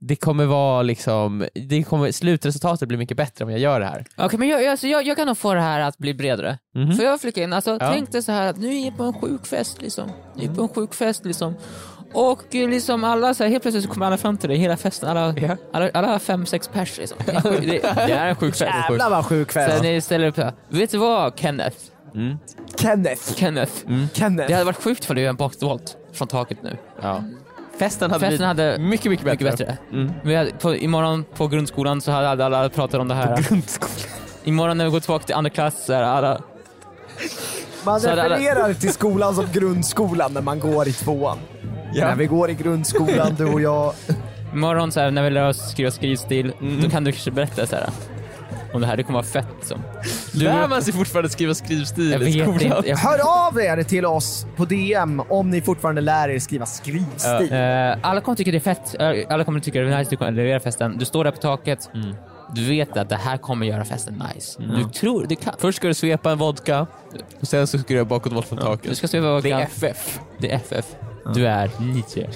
[0.00, 4.04] det kommer vara liksom, det kommer, slutresultatet blir mycket bättre om jag gör det här.
[4.16, 6.58] Okej, men jag, alltså, jag, jag kan nog få det här att bli bredare.
[6.74, 6.96] Mhm.
[6.96, 7.52] Får jag flika in?
[7.52, 7.92] Alltså, Ja.
[7.92, 10.10] Tänk dig så här att nu är jag på en sjukfest liksom.
[10.36, 11.54] Jag är på en sjukfest liksom.
[12.14, 15.08] Och liksom alla, så här, helt plötsligt så kommer alla fram till dig, hela festen,
[15.08, 15.56] alla, Ja.
[15.72, 17.18] alla, alla fem, sex pers liksom.
[17.26, 18.72] Det är, sjuk- det, det är en sjukfest.
[18.90, 19.82] Jävlar vad sjuk Så fest.
[19.82, 21.76] ni ställer upp så här, vet du vad Kenneth?
[22.14, 22.38] Mm.
[22.76, 23.34] Kenneth.
[23.34, 23.72] Kenneth.
[24.12, 24.48] Kenneth.
[24.48, 26.76] Det hade varit sjukt för du gör en boxvolt från taket nu.
[27.02, 27.24] Ja.
[27.78, 29.44] Festen hade Festen blivit hade mycket, mycket bättre.
[29.44, 29.76] mycket bättre.
[29.92, 30.12] Mm.
[30.24, 33.44] Vi hade, på, imorgon på grundskolan så hade alla, alla pratat om det här.
[34.44, 36.40] Imorgon när vi går tillbaka till andra klass så är alla
[37.84, 41.38] Man Så hade alla- refererar till skolan som grundskolan när man går i tvåan.
[41.94, 43.92] När vi går i grundskolan, du och jag.
[44.54, 46.82] Imorgon så här, när vi lär oss skriva skrivstil, Mm.
[46.82, 47.88] då kan du kanske berätta så här
[48.74, 48.96] om det här.
[48.96, 49.80] Det kommer vara fett liksom.
[50.32, 52.60] Du, Lär man sig fortfarande skriva skrivstil jag i skolan?
[52.62, 52.88] inte.
[52.88, 57.52] Jag, Hör av er till oss på DM om ni fortfarande lär er skriva skrivstil.
[57.52, 58.94] Eh, alla kommer tycka det är fett.
[59.00, 60.10] Eh, Alla kommer tycka det är nice.
[60.10, 60.98] Du kommer leverera festen.
[60.98, 61.90] Du står där på taket.
[61.94, 62.14] Mm.
[62.54, 64.62] Du vet att det här kommer göra festen nice.
[64.62, 65.54] Du tror du kan.
[65.58, 66.86] Först ska du svepa en vodka
[67.40, 68.96] och sen så ska du göra bakåtvolt från Du taket.
[68.98, 69.60] ska se vad Det är.
[69.60, 70.18] FF.
[70.38, 70.84] Det är FF.
[71.34, 72.30] Du är nio.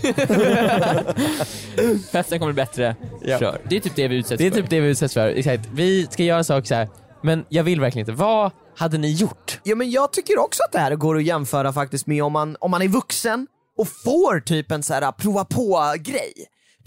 [2.12, 2.96] festen kommer bli bättre.
[3.22, 3.38] Ja.
[3.38, 3.61] Kör.
[3.68, 4.61] Det är typ det vi utsätts Det är för.
[4.61, 5.29] typ det vi utsätts för.
[5.29, 5.68] Exakt.
[5.72, 6.88] Vi ska göra en sak så här.
[7.22, 8.22] men jag vill verkligen inte.
[8.22, 9.61] Vad hade ni gjort?
[9.62, 12.57] Ja men jag tycker också att det här går att jämföra faktiskt med om man,
[12.61, 13.46] om man är vuxen
[13.79, 16.33] och får typ en så här prova på-grej.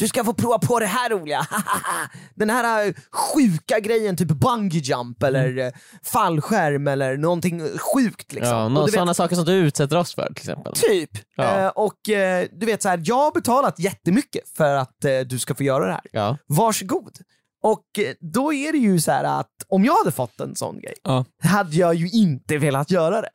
[0.01, 1.47] Du ska få prova på det här roliga,
[2.35, 5.71] den här eh, sjuka grejen, typ bungee jump eller eh,
[6.03, 8.57] fallskärm eller någonting sjukt liksom.
[8.57, 10.73] Ja, Och nå- du vet, sådana saker som du utsätter oss för till exempel.
[10.75, 11.09] Typ.
[11.35, 11.57] Ja.
[11.59, 15.39] Eh, och eh, du vet så här, jag har betalat jättemycket för att eh, du
[15.39, 16.07] ska få göra det här.
[16.11, 16.37] Ja.
[16.47, 17.17] Varsågod.
[17.63, 17.85] Och
[18.33, 21.25] då är det ju så här att om jag hade fått en sån grej, Ja.
[21.43, 23.29] hade jag ju inte velat göra det.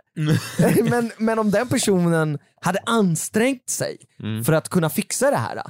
[0.91, 4.45] men, men om den personen hade ansträngt sig Mm.
[4.45, 5.63] för att kunna fixa det här,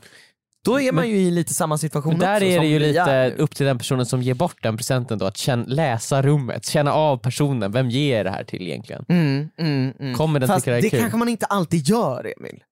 [0.66, 3.00] då är man ju i lite samma situation Men där också är det ju lite
[3.00, 3.36] är nu.
[3.36, 6.92] upp till den personen som ger bort den presenten då, att känna, läsa rummet, känna
[6.92, 9.04] av personen, vem ger det här till egentligen?
[9.08, 10.14] Mm, mm, mm.
[10.14, 11.00] Kommer den Fast tycka det är det kul?
[11.00, 12.62] kanske man inte alltid gör Emil.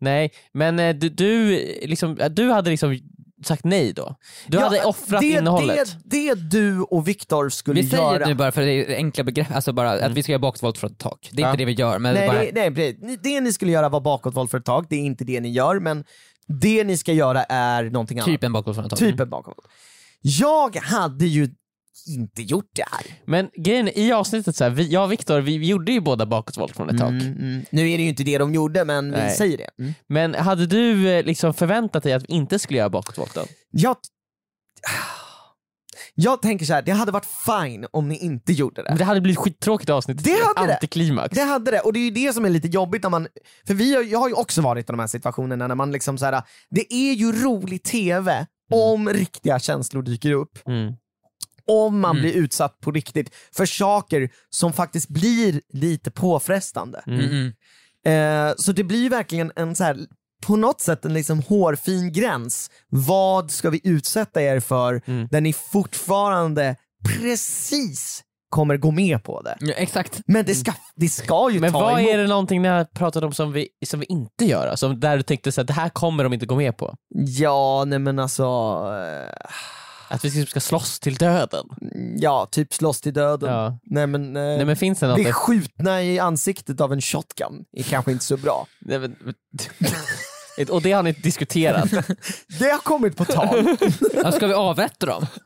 [0.00, 1.50] Nej, men eh, du, du,
[1.82, 2.98] liksom, du hade liksom
[3.44, 4.16] sagt nej då?
[4.46, 5.96] Du Ja, hade offrat det, innehållet?
[6.04, 8.18] Det, det du och Viktor skulle Vi säger göra.
[8.18, 10.78] det nu bara för det är enkla begrepp, alltså bara att vi ska göra bakåtvolt
[10.78, 11.28] från ett tak.
[11.32, 11.50] Det är Ja.
[11.50, 12.38] inte det vi gör, men nej, bara,
[12.70, 12.70] det,
[13.02, 15.50] nej, det ni skulle göra var bakåtvolt för ett tag, det är inte det ni
[15.50, 16.04] gör, men
[16.46, 18.26] det ni ska göra är någonting annat.
[18.26, 18.98] typ en bakåtvolt från ett tak.
[18.98, 19.68] Typ en bakåtvolt.
[20.20, 21.48] Jag hade ju
[22.06, 23.06] inte gjort det här.
[23.24, 26.00] Men grejen är, i avsnittet, så här, vi, jag och Viktor, vi, vi gjorde ju
[26.00, 27.10] båda bakåtvolt från ett tak.
[27.10, 27.64] Mm, mm.
[27.70, 29.36] Nu är det ju inte det de gjorde, men vi Nej.
[29.36, 29.68] säger det.
[29.78, 29.94] Mm.
[30.06, 33.46] Men hade du eh, liksom förväntat dig att vi inte skulle göra bakåtvolten?
[33.70, 33.96] Jag,
[36.14, 38.88] jag tänker så här, det hade varit fine om ni inte gjorde det.
[38.88, 40.24] Men det hade blivit skittråkigt avsnitt.
[40.24, 40.74] Det hade det.
[40.74, 41.34] Antiklimax.
[41.34, 43.28] Det hade det, och det är ju det som är lite jobbigt när man,
[43.66, 46.18] för vi har, jag har ju också varit i de här situationerna när man liksom
[46.18, 50.58] så här, det är ju rolig TV om riktiga känslor dyker upp.
[50.68, 50.92] Mm.
[51.66, 52.22] Om man Mm.
[52.22, 57.02] blir utsatt på riktigt för saker som faktiskt blir lite påfrestande.
[57.06, 57.20] Mm.
[57.20, 58.48] Mm, mm.
[58.48, 59.96] Eh, så det blir verkligen en så här,
[60.46, 62.70] på något sätt en liksom hårfin gräns.
[62.88, 65.28] Vad ska vi utsätta er för Mm.
[65.30, 66.76] där ni fortfarande
[67.20, 69.56] precis kommer gå med på det?
[69.60, 70.20] Ja, exakt.
[70.26, 72.10] Men det ska, det ska ju Men ta vad emot.
[72.10, 74.66] är det någonting ni har pratat om som vi, som vi inte gör?
[74.66, 76.94] Alltså, där du tänkte att det här kommer de inte gå med på?
[77.14, 79.46] Ja, nej men alltså, eh,
[80.08, 81.64] Att vi ska- ska slåss till döden?
[82.16, 83.50] ja typ slåss till döden.
[83.54, 83.78] Ja.
[83.82, 85.16] Nej men, eh, Nej men finns det något?
[85.16, 88.66] bli skjutna i ansiktet av en shotgun är kanske inte så bra.
[88.80, 89.16] Nej, men,
[90.70, 91.90] och det har ni diskuterat?
[92.58, 93.76] Det har kommit på tal.
[94.22, 95.26] Ja, ska vi avrätta dem?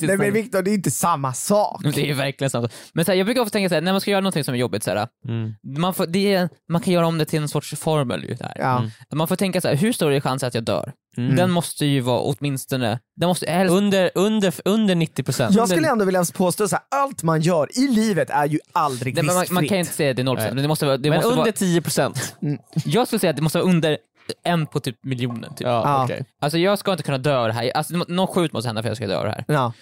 [0.00, 1.82] Nej men Viktor, det är inte samma sak.
[1.94, 2.72] Det är verkligen sant.
[2.94, 4.54] Men så här, jag brukar ofta tänka så här, när man ska göra någonting som
[4.54, 5.54] är jobbigt, så här, Mm.
[5.78, 8.24] man, får, det är, man kan göra om det till en sorts formel.
[8.24, 8.52] Ju, där.
[8.58, 8.84] Ja.
[9.14, 10.92] Man får tänka så här, hur stor är chansen att jag dör?
[11.18, 11.36] Mm.
[11.36, 15.48] Den måste ju vara åtminstone, den måste helst, Under, under, under 90%?
[15.52, 19.24] Jag skulle ändå vilja påstå att allt man gör i livet är ju aldrig Nej,
[19.24, 19.54] men man, riskfritt.
[19.54, 20.54] man kan ju inte säga att det är 0%, Nej.
[20.54, 22.58] men det måste vara, det Men måste under vara, 10%?
[22.84, 23.98] jag skulle säga att det måste vara under
[24.44, 25.54] en på typ miljonen.
[25.54, 25.66] Typ.
[25.66, 26.04] Ja, Ja.
[26.04, 26.24] okej.
[26.40, 28.88] Alltså jag ska inte kunna dö av det här, alltså, något sjukt måste hända för
[28.88, 29.44] att jag ska dö av det här.
[29.48, 29.72] Ja.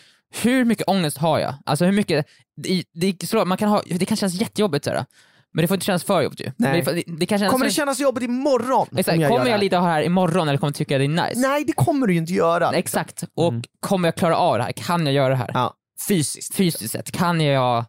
[0.43, 1.55] Hur mycket ångest har jag?
[1.67, 2.27] Alltså hur mycket,
[2.57, 5.05] det, det, så, man kan ha, det kan kännas jättejobbigt såhär.
[5.57, 6.45] Men det får inte kännas för jobbigt ju.
[6.45, 6.55] Nej.
[6.57, 8.87] Men Det, får- det, det kan kännas Kommer det kännas jobbigt imorgon?
[8.97, 11.05] Exakt, jag kommer jag det lida av det här imorgon eller kommer jag tycka det
[11.05, 11.41] är nice?
[11.41, 12.73] Nej, det kommer du ju inte göra.
[12.73, 14.73] Exakt, och kommer jag klara av det här?
[14.73, 15.51] Kan jag göra det här?
[15.55, 15.75] Ja.
[16.09, 16.55] Fysiskt.
[16.55, 17.85] Fysiskt sett, kan jag...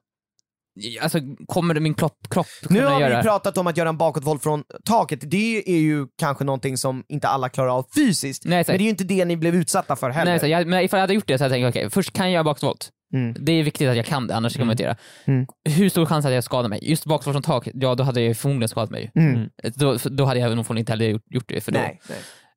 [1.02, 3.98] Alltså kommer min kropp, kropp kunna Nu har göra vi pratat om att göra en
[3.98, 8.64] bakåtvolt från taket, det är ju kanske någonting som inte alla klarar av fysiskt, Nej,
[8.68, 10.40] men det är ju inte det ni blev utsatta för heller.
[10.42, 12.26] Nej, jag, men ifall jag hade gjort det så hade jag tänkt okej, först kan
[12.26, 12.90] jag göra bakåtvolt.
[13.14, 13.36] Mm.
[13.40, 14.96] Det är viktigt att jag kan det, annars kommer jag inte göra.
[15.26, 15.48] Mm.
[15.70, 16.80] Hur stor chans att jag skadar mig?
[16.90, 19.12] Just bakåtvolt från tak, ja då hade jag förmodligen skadat mig.
[19.16, 19.50] Mm.
[19.76, 21.80] Då, då hade jag nog förmodligen inte heller gjort, gjort det för då.
[21.80, 22.00] Nej,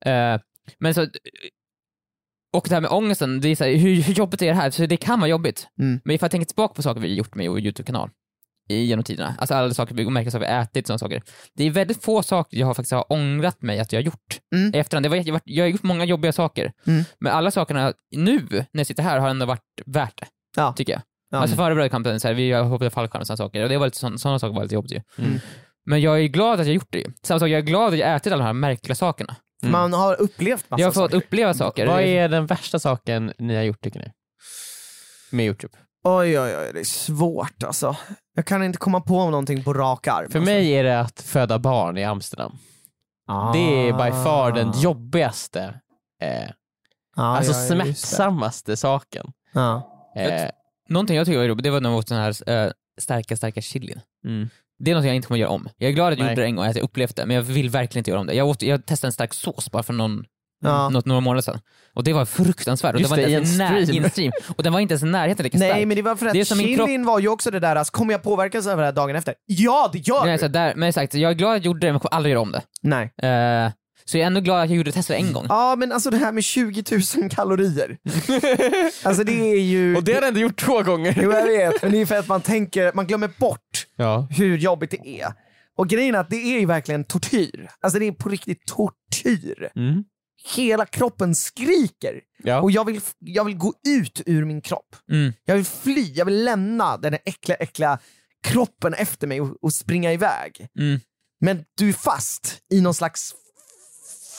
[0.05, 0.34] nej.
[0.34, 0.40] Eh,
[0.78, 1.07] men så,
[2.53, 4.70] och det här med ångesten, det är så här, hur, hur jobbigt är det här?
[4.70, 5.68] Så det kan vara jobbigt.
[5.80, 6.01] Mm.
[6.05, 8.11] Men ifall jag tänker tillbaka på saker vi har gjort med vår YouTube-kanal
[8.68, 11.22] i- genom tiderna, alltså alla saker vi märker saker vi har ätit, sådana saker.
[11.55, 14.40] Det är väldigt få saker jag har faktiskt har ångrat mig att jag har gjort.
[14.55, 14.74] Mm.
[14.74, 17.03] Efterhand, det var, jag, jag har gjort många jobbiga saker, Mm.
[17.20, 20.26] men alla sakerna nu, när jag sitter här, har ändå varit värt det.
[20.57, 20.72] Ja.
[20.72, 21.03] Tycker jag.
[21.30, 21.38] Ja.
[21.38, 23.98] Alltså före brödkampen, så här, vi hoppade fallskärm och sådana saker, och det var lite,
[23.98, 25.01] sån- sådana saker var lite jobbigt ju.
[25.18, 25.40] Mm.
[25.86, 27.12] Men jag är glad att jag gjort det ju.
[27.22, 29.36] Samma sak, jag är glad att jag ätit alla de här märkliga sakerna.
[29.62, 29.72] Mm.
[29.72, 31.16] Man har upplevt massa Jag har fått saker.
[31.16, 31.86] uppleva saker.
[31.86, 34.12] Vad är den värsta saken ni har gjort tycker ni?
[35.30, 35.74] Med Youtube?
[36.05, 37.96] Oj, oj, oj, det är svårt alltså.
[38.34, 40.16] Jag kan inte komma på någonting på rak arm.
[40.16, 40.53] För alltså.
[40.53, 42.59] mig är det att föda barn i Amsterdam.
[43.26, 43.53] ah.
[43.53, 45.80] Det är by far den jobbigaste,
[46.22, 46.51] eh,
[47.16, 49.32] ah, alltså ja, smärtsammaste saken.
[49.53, 49.96] Ja.
[50.16, 50.50] Eh,
[50.88, 53.61] Någonting jag tycker var jobbigt, det var när jag åt den här äh, starka, starka
[53.61, 54.00] chilin.
[54.26, 54.48] mm.
[54.82, 55.68] Det är något jag inte kommer göra om.
[55.76, 56.32] Jag är glad att jag Nej.
[56.32, 58.26] gjorde det en gång, att jag upplevt det, men jag vill verkligen inte göra om
[58.26, 58.34] det.
[58.34, 60.24] Jag, åt, jag testade en stark sås bara för någon,
[60.62, 60.88] Ja.
[60.88, 61.61] något, några månader sedan.
[61.94, 62.94] Och det var fruktansvärt.
[62.94, 64.02] Och Just det var det, inte ens i en när- stream.
[64.02, 64.32] i en stream.
[64.56, 65.72] Och den var inte ens i närheten lika stark.
[65.72, 67.61] Nej men det var för att Det är som min chilin var ju också det
[67.61, 69.34] där, alltså, kommer jag påverkas av det här dagen efter?
[69.46, 70.38] Ja det gör Nej, du!
[70.38, 72.32] så där, men exakt, jag är glad att jag gjorde det, men jag kommer aldrig
[72.32, 72.62] göra om det.
[72.82, 73.04] Nej.
[73.22, 73.70] Eh,
[74.11, 75.46] så jag är ändå glad att jag gjorde testet en gång.
[75.48, 76.84] Ja men alltså det här med 20
[77.16, 77.98] 000 kalorier.
[79.06, 79.96] alltså det är ju...
[79.96, 81.18] Och det har du ändå gjort två gånger.
[81.22, 84.28] Jo jag vet, men det är för att man tänker, man glömmer bort Ja.
[84.30, 85.32] hur jobbigt det är.
[85.76, 87.70] Och grejen är att det är ju verkligen tortyr.
[87.80, 89.70] Alltså det är på riktigt tortyr.
[89.76, 90.04] Mm.
[90.56, 92.20] Hela kroppen skriker.
[92.42, 92.61] Ja.
[92.61, 94.96] Och jag vill, jag vill gå ut ur min kropp.
[95.12, 95.32] Mm.
[95.44, 97.98] Jag vill fly, jag vill lämna den här äckliga, äckliga
[98.42, 100.68] kroppen efter mig och, och springa iväg.
[100.78, 101.00] Mm.
[101.40, 103.34] Men du är fast i någon slags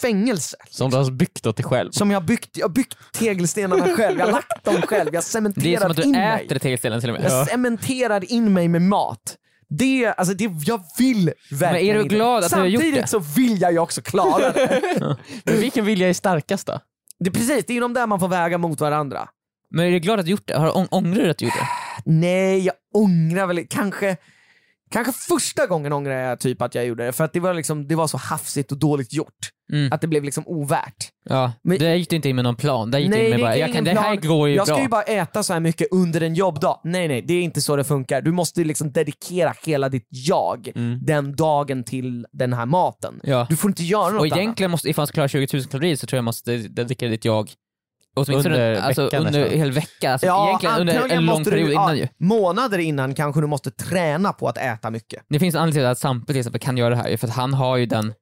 [0.01, 0.57] fängelse.
[0.69, 1.91] Som du har byggt åt dig själv.
[1.91, 4.97] Som jag har byggt, jag har byggt tegelstenarna själv, jag har lagt dem själv, jag
[5.05, 6.45] har Det är som cementerat att du in mig.
[6.45, 7.31] äter tegelstenen till och med.
[7.31, 9.37] Jag cementerar in mig med mat.
[9.69, 13.07] Det, alltså det, jag vill verkligen är du glad att du har gjort Samtidigt det?
[13.09, 14.81] så vill jag ju också klara det.
[15.45, 16.79] Men vilken vilja är starkast då?
[17.19, 19.27] det är precis, det är ju de där man får väga mot varandra.
[19.69, 20.57] Men är du glad att du gjort det?
[20.57, 21.67] Har du ång- ångrar du att du gjorde det?
[22.11, 24.17] Nej, jag ångrar väl kanske
[24.91, 27.87] Kanske första gången ångrar jag typ att jag gjorde det, för att det var, liksom,
[27.87, 29.49] det var så hafsigt och dåligt gjort.
[29.73, 29.91] Mm.
[29.93, 31.09] Att det blev liksom ovärt.
[31.29, 32.91] Ja, Men- där gick du inte in med någon plan.
[32.91, 34.29] Där gick du in med det bara, jag kan, ingen det här plan.
[34.37, 34.75] går ju Jag bra.
[34.75, 36.81] ska ju bara äta så här mycket under en jobbdag.
[36.83, 38.21] Nej nej, det är inte så det funkar.
[38.21, 40.71] Du måste liksom dedikera hela ditt jag
[41.01, 43.19] den dagen till den här maten.
[43.23, 43.45] Ja.
[43.49, 44.37] Du får inte göra något Och annat.
[44.37, 47.25] egentligen, måste, ifall man ska klara 20 000 kalorier så tror jag måste dedikera ditt
[47.25, 47.49] jag
[48.15, 50.11] åtminstone Under alltså, veckan under hel vecka.
[50.11, 52.07] Alltså, egentligen under en lång period du, innan ja, ju.
[52.19, 55.23] Månader innan kanske du måste träna på att äta mycket.
[55.29, 57.33] Det finns en anledning till att Sampe till exempel kan göra det här, för att
[57.33, 58.13] han har ju den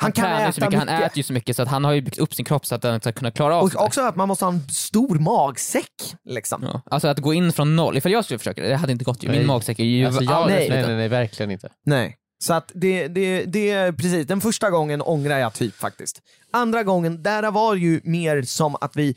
[0.00, 1.10] Han kan tränar ju äta så mycket, han mycket.
[1.10, 2.82] äter ju så mycket så att han har ju byggt upp sin kropp så att
[2.82, 3.80] den ska kunna klara av Och där.
[3.82, 6.14] också att man måste ha en stor magsäck.
[6.28, 6.62] Liksom.
[6.72, 6.80] Ja.
[6.90, 9.22] Alltså att gå in från noll, ifall jag skulle försöka det, det hade inte gått
[9.24, 9.28] ju.
[9.28, 9.46] Min Nej.
[9.46, 10.96] magsäck är ju Alltså, jag, nej, nej, liten.
[10.96, 11.68] nej, verkligen inte.
[11.86, 12.16] Nej.
[12.38, 16.22] Så att det, det, det precis, den första gången ångrar jag typ faktiskt.
[16.50, 19.16] Andra gången, där var ju mer som att vi,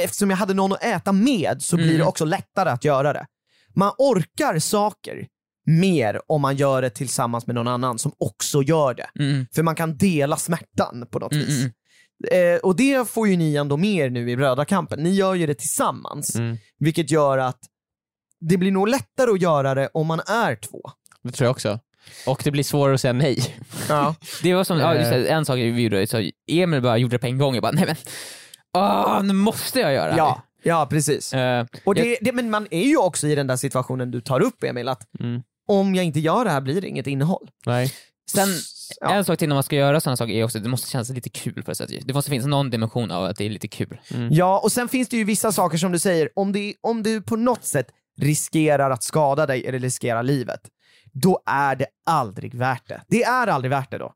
[0.00, 2.06] eftersom jag hade någon att äta med så blir det Mm.
[2.08, 3.26] också lättare att göra det.
[3.74, 5.26] Man orkar saker
[5.66, 9.10] mer om man gör det tillsammans med någon annan som också gör det.
[9.24, 11.58] Mm, För man kan dela smärtan på något mm, vis.
[11.58, 11.72] mm.
[12.54, 15.02] Eh, och det får ju ni ändå mer nu i brödrakampen.
[15.02, 16.56] Ni gör ju det tillsammans, Mm.
[16.78, 17.58] vilket gör att
[18.40, 20.90] det blir nog lättare att göra det om man är två.
[21.22, 21.78] Det tror jag också.
[22.26, 23.56] Och det blir svårare att säga nej.
[23.88, 24.14] Ja.
[24.42, 25.18] Det var som, ja, just Eh.
[25.18, 27.72] det, en sak vi gjorde, så Emil bara gjorde det på en gång, jag bara
[27.72, 27.96] nej men,
[28.76, 31.32] åh, nu måste jag göra det Ja, ja precis.
[31.34, 34.40] Eh, Och det, det, men man är ju också i den där situationen du tar
[34.40, 35.42] upp Emil, att Mm.
[35.68, 37.48] om jag inte gör det här blir det inget innehåll.
[37.66, 37.92] Nej.
[38.30, 38.48] Sen,
[39.00, 39.10] Ja.
[39.14, 41.10] en sak till när man ska göra sådana saker är också att det måste kännas
[41.10, 41.90] lite kul på ett sätt.
[42.04, 44.00] Det måste finnas någon dimension av att det är lite kul.
[44.30, 47.22] Ja, och sen finns det ju vissa saker som du säger, om, det, om du
[47.22, 47.86] på något sätt
[48.20, 50.60] riskerar att skada dig eller riskerar livet,
[51.12, 53.00] då är det aldrig värt det.
[53.08, 54.12] Det är aldrig värt det då.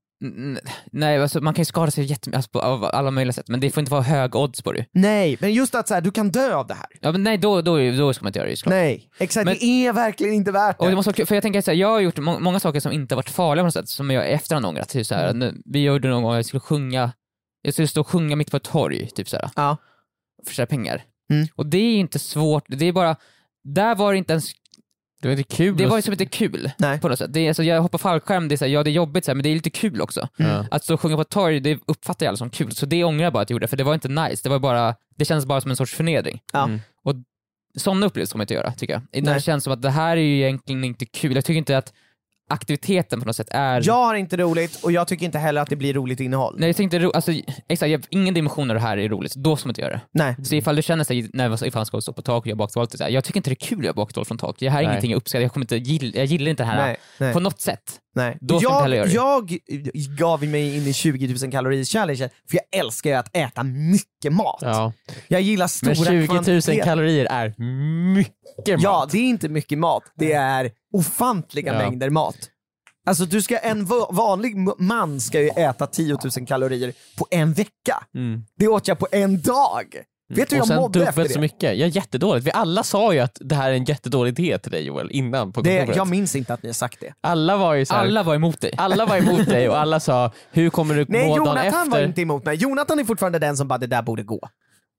[0.92, 3.70] Nej, alltså, man kan ju skada sig jättemycket alltså, på alla möjliga sätt, men det
[3.70, 4.86] får inte vara hög odds på det.
[4.92, 6.86] Nej, men just att så här, du kan dö av det här.
[7.00, 8.72] Ja, men nej, då, då, då ska man inte göra det såklart.
[8.72, 9.44] Nej, exakt.
[9.44, 10.84] Men- det är verkligen inte värt det.
[10.84, 12.92] Och det måste för jag tänker så här, jag har gjort må- många saker som
[12.92, 14.88] inte har varit farliga på något sätt, som jag i efterhand ångrat.
[14.88, 15.62] Typ så här, Mm.
[15.64, 17.12] vi gjorde någon gång, jag skulle sjunga,
[17.62, 19.76] jag skulle stå och sjunga mitt på ett torg, typ så här, Ja.
[20.46, 21.02] för så här pengar.
[21.30, 21.46] Mm.
[21.54, 23.16] Och det är inte svårt, det är bara,
[23.64, 24.50] där var det inte ens
[25.22, 25.76] Det var inte kul.
[25.76, 27.00] Det var ju som inte kul Nej.
[27.00, 27.32] på något sätt.
[27.32, 29.30] Det är, alltså, jag hoppar fallskärm, det är, så här, ja det är jobbigt så
[29.30, 30.28] här, men det är lite kul också.
[30.36, 30.66] Ja.
[30.70, 33.04] Att stå och sjunga på ett torg, det uppfattar jag alla som kul, så det
[33.04, 34.40] ångrar jag bara att jag gjorde, för det var inte nice.
[34.42, 36.42] Det var bara, det kändes bara som en sorts förnedring.
[36.52, 36.64] Ja.
[36.64, 36.80] Mm.
[37.04, 37.14] Och
[37.76, 39.24] sådana upplevelser ska man inte göra, tycker jag.
[39.24, 41.34] När det känns som att det här är ju egentligen inte kul.
[41.34, 41.92] Jag tycker inte att
[42.50, 43.82] aktiviteten på något sätt är...
[43.86, 46.54] Jag har inte roligt och jag tycker inte heller att det blir roligt innehåll.
[46.58, 47.32] Nej, jag tänkte, ro- alltså,
[47.68, 50.00] exakt, ingen dimension av det här är roligt, då ska man inte göra det.
[50.12, 50.36] Nej.
[50.44, 53.08] Så ifall du känner sig nervös ifall han ska stå på tak och göra här,
[53.08, 54.56] jag tycker inte det är kul att göra bakåtvolt från tak.
[54.58, 54.90] Det här är Nej.
[54.92, 57.32] ingenting jag uppskattar, jag, kommer inte gilla, jag gillar inte det här Nej, nej.
[57.32, 57.98] på något sätt.
[58.14, 58.38] Nej.
[58.40, 59.58] Då ska jag, heller jag
[60.18, 64.32] gav mig in i 20 000 kalorier challenge för jag älskar ju att äta mycket
[64.32, 64.58] mat.
[64.60, 64.92] Ja.
[65.28, 66.84] Jag gillar stora Men 20 000 kvantiteter.
[66.84, 67.54] kalorier är
[68.14, 68.82] mycket mat.
[68.82, 70.02] Ja, det är inte mycket mat.
[70.16, 71.78] Det är ofantliga Ja.
[71.78, 72.36] mängder mat.
[73.06, 77.52] Alltså du ska, en va- vanlig man ska ju äta 10 000 kalorier på en
[77.52, 78.04] vecka.
[78.14, 78.44] Mm.
[78.58, 79.84] Det åt jag på en dag.
[80.36, 81.28] Vet du hur Och jag sen mådde efter det?
[81.28, 81.76] så mycket.
[81.78, 82.46] Ja, jättedåligt.
[82.46, 85.52] Vi alla sa ju att det här är en jättedålig idé till dig Joel, innan
[85.52, 85.96] på det kontoret.
[85.96, 87.14] jag minns inte att ni har sagt det.
[87.20, 88.72] Alla var ju så här, Alla var emot dig.
[88.76, 91.90] alla var emot dig och alla sa, hur kommer du Nej, må dagen Jonathan efter?
[91.90, 92.56] var inte emot mig.
[92.56, 94.48] Jonathan är fortfarande den som bara, det där borde gå.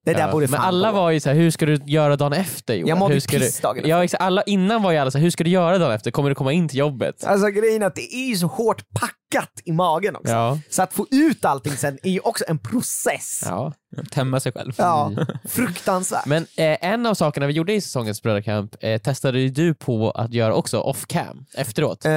[0.05, 0.97] Det där Ja, borde men fan alla gå.
[0.97, 2.89] var ju så här, hur ska du göra dagen efter Joel?
[2.89, 3.61] Jag mådde hur ska piss du...
[3.61, 3.89] dagen efter.
[3.89, 6.11] ja, alla, Innan var ju alla så här, hur ska du göra dagen efter?
[6.11, 7.23] Kommer du komma in till jobbet?
[7.25, 10.31] Alltså grejen är att det är ju så hårt packat i magen också.
[10.33, 10.59] Ja.
[10.69, 13.41] Så att få ut allting sen är ju också en process.
[13.45, 13.73] ja.
[14.11, 14.73] Tämma sig själv.
[14.77, 15.11] Ja,
[15.49, 16.25] fruktansvärt.
[16.25, 20.11] Men eh, en av sakerna vi gjorde i säsongens brödrakamp eh, testade ju du på
[20.11, 22.05] att göra också off-cam efteråt.
[22.05, 22.11] Eh,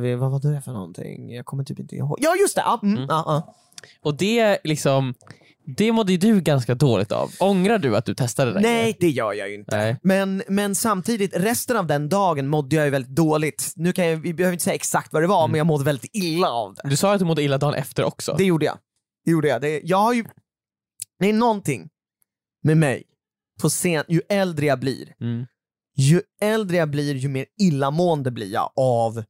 [0.00, 1.34] vi- vad var det för någonting?
[1.34, 2.18] Jag kommer typ inte ihåg.
[2.20, 2.62] Ja just det!
[2.64, 3.54] Ja, mm, ja, ja.
[4.02, 5.14] Och det liksom,
[5.66, 7.30] det mådde ju du ganska dåligt av.
[7.40, 8.60] Ångrar du att du testade det?
[8.60, 9.76] Nej, det gör jag ju inte.
[9.76, 9.96] Nej.
[10.02, 13.72] Men, men samtidigt, resten av den dagen mådde jag ju väldigt dåligt.
[13.76, 16.10] Nu kan jag, vi behöver inte säga exakt vad det var, men jag mådde väldigt
[16.12, 16.88] illa av det.
[16.88, 18.34] Du sa att du mådde illa dagen efter också.
[18.38, 18.78] Det gjorde jag.
[19.24, 19.60] Det gjorde jag.
[19.60, 20.24] Det, jag har ju...
[21.18, 21.88] Det är någonting
[22.62, 23.02] med mig,
[23.62, 25.46] på scen, ju äldre jag blir, Mm.
[25.96, 29.24] ju äldre jag blir ju mer illamående blir jag av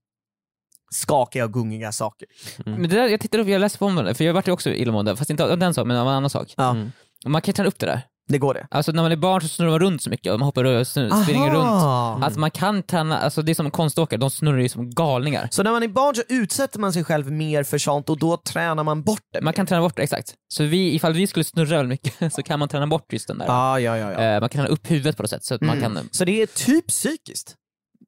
[0.97, 2.29] skakiga och gungiga saker.
[2.67, 2.81] Mm.
[2.81, 4.53] Men det där, jag tittade upp, jag läste på om det, för jag vart ju
[4.53, 6.55] också illamående, fast inte av den saken, men av en annan sak.
[6.57, 6.71] Ja.
[6.71, 6.93] Mm.
[7.25, 8.03] Och man kan träna upp det där.
[8.29, 8.67] Det går det.
[8.71, 11.51] Alltså när man är barn så snurrar man runt så mycket man hoppar och springer
[11.51, 12.25] runt.
[12.25, 15.49] Alltså man kan träna, alltså det är som konståkare, de snurrar ju som galningar.
[15.51, 18.37] Så när man är barn så utsätter man sig själv mer för sånt och då
[18.37, 19.41] tränar man bort det.
[19.41, 20.35] Man kan träna bort det, exakt.
[20.49, 23.39] Så vi, ifall vi skulle snurra väldigt mycket så kan man träna bort just den
[23.39, 23.47] där.
[23.47, 24.13] Ja, ja, ja.
[24.13, 24.21] ja.
[24.21, 25.95] Eh, man kan träna upp huvudet på något sätt så att man Mm.
[25.95, 27.55] kan, Så det är typ psykiskt?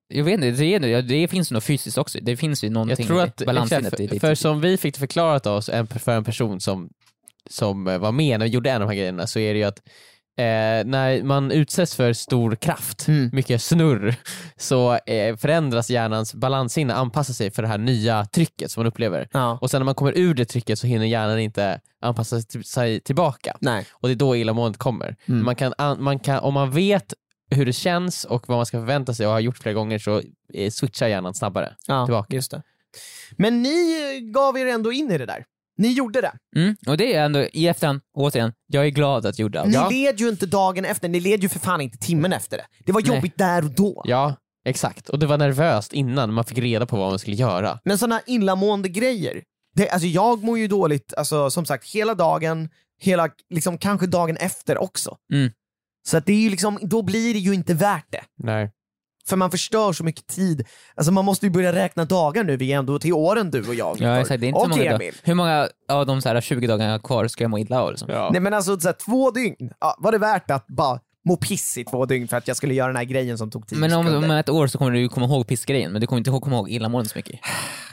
[0.09, 2.19] Jag vet inte, det, är, det, det finns ju något fysiskt också.
[2.23, 4.97] Det finns ju någonting Jag tror att, i balanssinnet exakt, för, för som vi fick
[4.97, 6.89] förklarat oss en, för en person som,
[7.51, 9.59] som eh, var med när vi gjorde en av de här grejerna så är det
[9.59, 9.79] ju att
[10.39, 10.45] eh,
[10.91, 13.31] när man utsätts för stor kraft, Mm.
[13.33, 14.15] mycket snurr,
[14.57, 19.29] så eh, förändras hjärnans balanssinne, anpassa sig för det här nya trycket som man upplever.
[19.33, 19.59] Ja.
[19.61, 23.57] Och sen när man kommer ur det trycket så hinner hjärnan inte anpassa sig- tillbaka.
[23.61, 23.87] Nej.
[23.93, 25.17] Och det är då illamåendet kommer.
[25.29, 25.45] Mm.
[25.45, 27.15] Man kan, an- man kan, om man vet
[27.51, 30.23] hur det känns och vad man ska förvänta sig och har gjort flera gånger så
[30.55, 31.77] eh, switchar hjärnan snabbare.
[31.87, 32.35] Ja, Tillbaka.
[32.37, 32.63] just det.
[33.37, 35.45] Men ni eh, gav er ändå in i det där.
[35.79, 36.33] Ni gjorde det.
[36.57, 39.69] Mm, och det är ändå, i efterhand, återigen, jag är glad att jag gjorde allt.
[39.69, 39.89] Ni Ja.
[39.89, 42.65] led ju inte dagen efter, ni led ju för fan inte timmen efter det.
[42.85, 43.15] Det var Nej.
[43.15, 44.03] jobbigt där och då.
[44.05, 44.35] Ja,
[44.65, 45.09] exakt.
[45.09, 47.79] Och det var nervöst innan man fick reda på vad man skulle göra.
[47.85, 49.43] Men sådana illamående grejer,
[49.75, 52.69] det, alltså jag mår ju dåligt, alltså, som sagt, hela dagen,
[53.01, 55.17] hela, liksom, kanske dagen efter också.
[55.33, 55.51] Mm.
[56.09, 58.21] Så att det är ju liksom, då blir det ju inte värt det.
[58.39, 58.71] Nej.
[59.29, 60.67] För man förstör så mycket tid.
[60.95, 63.75] Alltså man måste ju börja räkna dagar nu, vi är ändå till åren du och
[63.75, 63.97] jag.
[64.01, 64.95] Ja, exakt, det är inte så och många dagar.
[64.95, 65.15] Emil.
[65.23, 67.91] Hur många av de så här 20 dagarna kvar ska jag må illa av?
[67.91, 68.09] Liksom?
[68.11, 68.29] Ja.
[68.33, 71.79] Nej men alltså så här, två dygn, ja, var det värt att bara må piss
[71.79, 73.93] i två dygn för att jag skulle göra den här grejen som tog tio Men
[73.93, 76.43] om, om ett år så kommer du komma ihåg pissgrejen, men du kommer inte ihåg,
[76.43, 77.41] komma ihåg illamåendet så mycket.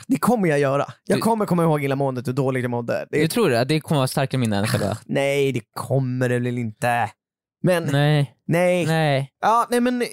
[0.06, 0.86] Det kommer jag göra.
[1.06, 3.06] Jag Du- kommer komma ihåg illamåendet, hur dåligt jag mådde.
[3.10, 3.64] Det, Du tror det?
[3.64, 4.96] Det kommer vara starkare minnen än själva...
[5.04, 7.10] Nej, det kommer det väl inte.
[7.66, 8.36] Men, nej.
[8.46, 9.32] Nej, nej.
[9.40, 10.04] Ja, nej men,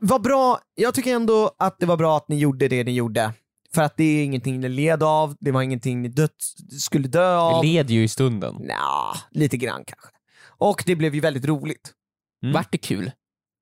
[0.00, 0.58] vad bra.
[0.74, 3.32] Jag tycker ändå att det var bra att ni gjorde det ni gjorde.
[3.74, 6.36] För att det är ingenting ni led av, det var ingenting ni dött,
[6.80, 7.62] skulle dö av.
[7.62, 8.54] Det leder ju i stunden.
[8.54, 10.08] Nja, lite grann kanske.
[10.58, 11.92] Och det blev ju väldigt roligt.
[12.42, 12.52] Mm.
[12.52, 13.10] Vart det kul?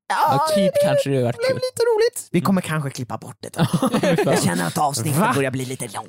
[0.08, 0.16] Ja,
[0.48, 1.54] Ja, typ kanske det vart det blev kul.
[1.56, 2.28] lite roligt.
[2.32, 3.66] Vi kommer kanske klippa bort det då.
[4.30, 5.32] Jag känner att avsnitten Va?
[5.34, 6.08] börjar bli lite långa.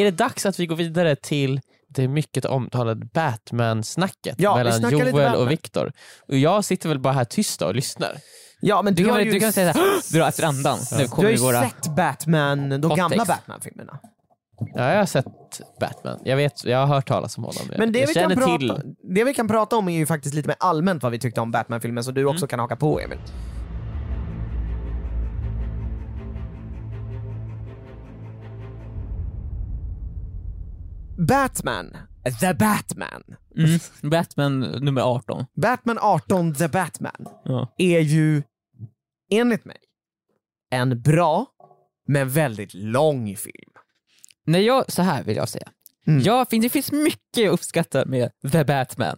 [0.00, 5.34] Är det dags att vi går vidare till det mycket omtalade Batman-snacket Ja, mellan Joel
[5.34, 5.92] och Viktor?
[6.28, 8.16] Och jag sitter väl bara här tyst och lyssnar.
[8.60, 10.78] Ja, men Du du, kan, har ju, du kan säga såhär, dra efter andan.
[10.98, 11.62] Nu du har ju våra...
[11.62, 13.24] sett Batman, de Hot gamla.
[13.24, 13.98] Batman-filmerna.
[14.74, 15.26] Ja, jag har sett
[15.80, 16.18] Batman.
[16.24, 17.62] Jag, vet, jag har hört talas om honom.
[17.78, 18.94] Men det jag vi, kan prata, till...
[19.14, 21.50] det vi kan prata om är ju faktiskt lite mer allmänt vad vi tyckte om
[21.50, 22.48] Batman-filmen, så du också Mm.
[22.48, 23.18] kan haka på Emil.
[31.18, 31.96] Batman,
[32.40, 33.22] The Batman.
[33.56, 35.44] Mm, Batman nummer 18.
[35.56, 37.74] Batman 18, The Batman, Ja.
[37.78, 38.42] är ju
[39.32, 39.76] enligt mig
[40.70, 41.46] en bra,
[42.08, 43.72] men väldigt lång film.
[44.46, 45.68] När jag, så här vill jag säga.
[46.06, 46.22] Mm.
[46.22, 49.16] Jag, finns- det finns mycket att uppskatta med The Batman.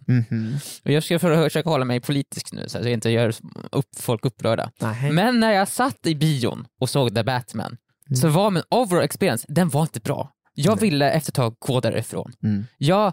[0.84, 3.34] Och jag ska försöka hålla mig politisk nu så att jag inte gör
[3.72, 4.70] upp, folk upprörda.
[4.80, 5.12] Nej.
[5.12, 7.76] Men när jag satt i bion och såg The Batman
[8.20, 10.32] så var min overall experience, den var inte bra.
[10.62, 12.32] Jag ville efter ett tag gå därifrån.
[12.42, 12.66] Mm.
[12.78, 13.12] Jag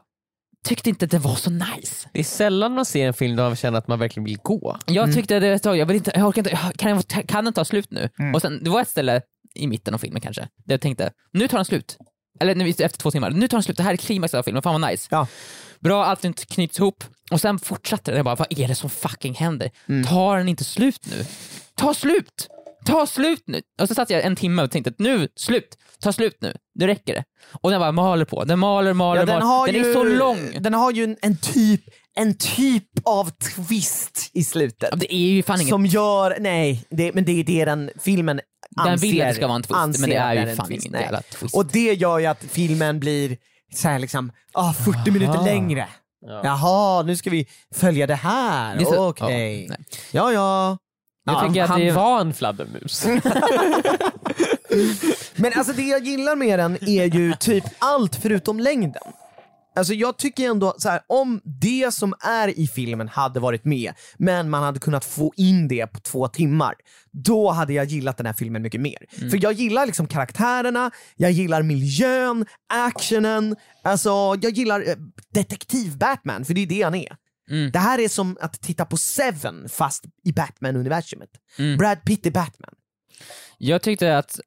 [0.68, 2.10] tyckte inte det var så nice.
[2.14, 4.78] Det är sällan man ser en film där man känner att man verkligen vill gå.
[4.86, 7.28] Jag tyckte det var ett tag, jag, vill inte, jag orkar inte, jag- kan, jag,
[7.28, 8.10] kan den ta slut nu?
[8.20, 8.36] Mm.
[8.36, 9.22] Och sen, det var ett ställe
[9.56, 11.98] i mitten av filmen kanske, där jag tänkte, nu tar den slut.
[12.39, 14.62] Eller nu, efter två timmar, nu tar den slut, det här är klimaxet av filmen,
[14.64, 15.08] fan vad nice.
[15.12, 15.28] Ja.
[15.80, 17.04] Bra, allting knyts ihop.
[17.32, 19.70] Och sen fortsatte det, jag bara, vad är det som fucking händer?
[19.89, 20.04] Mm.
[20.06, 21.26] Tar den inte slut nu?
[21.76, 22.48] Ta slut!
[22.86, 23.62] Ta slut nu!
[23.82, 25.78] Och så satt jag en timme och tänkte nu, slut!
[26.00, 27.23] Ta slut nu, nu räcker det.
[27.61, 29.45] Och den bara maler på, den maler, maler, Ja, den maler.
[29.45, 30.51] har den ju, är så lång.
[30.59, 31.82] Den har ju en, en, typ,
[32.15, 34.89] en typ av twist i slutet.
[34.91, 37.89] Ja, Det är ju fan inget som gör, nej, det, men det är det den
[37.99, 40.55] filmen Den anser, vill att det ska vara en twist, men det är ju en
[40.55, 40.86] fan twist.
[40.86, 41.55] ingen jävla twist.
[41.55, 43.38] Och det gör ju att filmen blir
[43.73, 45.88] så här liksom, ah, 40 minuter längre.
[46.26, 46.41] Ja.
[46.43, 48.97] Jaha, nu ska vi följa det här.
[48.99, 49.61] Okej.
[49.63, 49.86] ja, nej.
[50.11, 50.78] Ja, ja.
[51.26, 53.05] Jag tycker att han det var en fladdermus.
[55.36, 59.02] Men alltså det jag gillar med den är ju typ allt förutom längden.
[59.76, 63.94] Alltså jag tycker ändå så här, om det som är i filmen hade varit med,
[64.18, 66.76] men man hade kunnat få in det på två timmar,
[67.12, 69.30] då hade jag gillat den här filmen mycket mer.
[69.30, 74.96] För jag gillar liksom karaktärerna, jag gillar miljön, actionen, alltså jag gillar eh,
[75.34, 77.16] detektiv-Batman, för det är det han är.
[77.50, 77.72] Mm.
[77.72, 81.30] Det här är som att titta på Seven fast i Batman-universumet.
[81.60, 81.78] Mm.
[81.78, 82.74] Brad Pitt är Batman.
[83.58, 84.40] Jag tyckte att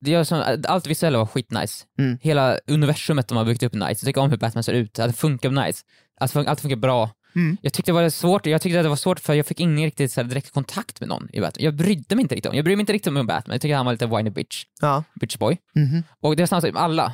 [0.00, 1.84] det gör som, allt visuella var skitnice.
[1.98, 2.18] Mm.
[2.22, 3.86] Hela universumet de har byggt upp nice.
[3.88, 5.84] Jag tycker om hur Batman ser ut, att det funkar nice.
[6.20, 7.10] Att fun- allt funkar bra.
[7.36, 7.56] Mm.
[7.62, 10.12] Jag tyckte det var svårt, jag tyckte det var svårt för jag fick ingen riktigt
[10.12, 11.64] så här, direkt kontakt med någon i Batman.
[11.64, 13.76] Jag brydde mig inte riktigt om, jag brydde mig inte riktigt om Batman, jag tyckte
[13.76, 15.04] han var lite whiny bitch, Ja.
[15.20, 15.58] bitch boy.
[15.74, 16.02] Mhm.
[16.20, 17.12] Och det var samma sak med alla.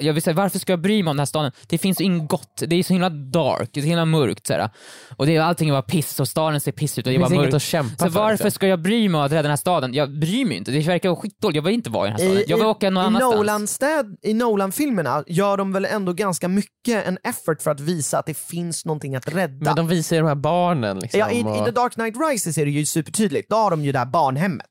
[0.00, 1.52] Jag vill säga, varför ska jag bry mig om den här staden?
[1.66, 4.70] Det finns inget gott, det är så himla dark, det är så himla mörkt såhär.
[5.16, 7.18] Och det är, allting är bara piss och staden ser piss ut och det är
[7.18, 7.54] Det bara finns inget mörkt.
[7.54, 8.20] att kämpa Så för.
[8.20, 8.50] varför liksom.
[8.50, 9.94] ska jag bry mig om att rädda den här staden?
[9.94, 12.26] Jag bryr mig inte, det verkar vara skitdåligt, jag vill inte vara i den här
[12.26, 12.44] staden.
[12.46, 13.34] Jag vill åka någon i, annanstans.
[13.36, 18.18] Nolan städ, I Nolan-filmerna gör de väl ändå ganska mycket en effort för att visa
[18.18, 19.64] att det finns någonting att rädda.
[19.64, 21.20] Men de visar ju de här barnen liksom.
[21.20, 21.56] Ja, i, och...
[21.56, 24.06] I The Dark Knight Rises är det ju supertydligt, då har de ju det här
[24.06, 24.66] barnhemmet.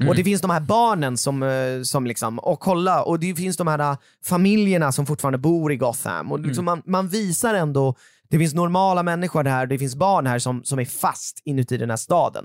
[0.00, 0.08] Mm.
[0.08, 3.56] Och det finns de här barnen som, eh, som liksom, och kolla, och det finns
[3.56, 6.32] de här eh, familjerna som fortfarande bor i Gotham.
[6.32, 6.82] Och liksom Mm.
[6.86, 7.94] man, man visar ändå,
[8.30, 11.90] det finns normala människor här, det finns barn här som, som är fast inuti den
[11.90, 12.44] här staden.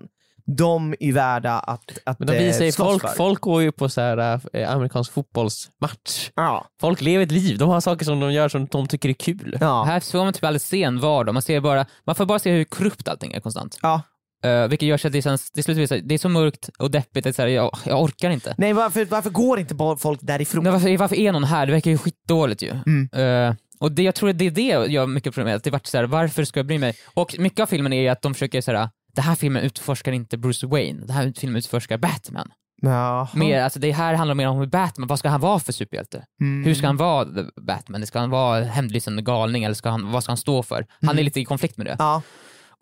[0.58, 3.10] De är värda att, att Men de visar ju eh, slåss folk, för.
[3.16, 6.30] folk går ju på så här, eh, amerikansk fotbollsmatch.
[6.36, 6.66] Ja.
[6.82, 9.58] Folk lever ett liv, de har saker som de gör som de tycker är kul.
[9.62, 9.84] Ja.
[9.84, 12.52] Här får man typ aldrig se en vardag, man, ser bara, man får bara se
[12.52, 13.78] hur korrupt allting är konstant.
[13.82, 14.02] Ja.
[14.46, 17.26] Uh, vilket gör så att det, känns, det, slutar, det är så mörkt och deppigt,
[17.26, 18.56] att så här, jag, jag orkar inte.
[18.58, 20.64] Nej varför, varför går inte folk därifrån?
[20.64, 21.66] Men varför, varför är någon här?
[21.66, 22.72] Det verkar ju skitdåligt ju.
[22.86, 23.10] Mm.
[23.14, 25.64] Eh, och det, jag tror att det är det jag har mycket problem med, att
[25.64, 26.96] det vart så här, varför ska jag bry mig?
[27.14, 30.12] Och mycket av filmen är ju att de försöker så här, det här filmen utforskar
[30.12, 32.52] inte Bruce Wayne, det här filmen utforskar Batman.
[32.82, 33.28] Jaha.
[33.34, 36.24] Mer, alltså det här handlar mer om hur Batman, vad ska han vara för superhjälte?
[36.42, 36.64] Mm.
[36.66, 37.28] Hur ska han vara
[37.62, 38.06] Batman?
[38.06, 40.86] Ska han vara hämndlysande galning eller ska han, vad ska han stå för?
[41.02, 41.20] Han Mm.
[41.20, 41.96] är lite i konflikt med det.
[42.00, 42.22] Ja.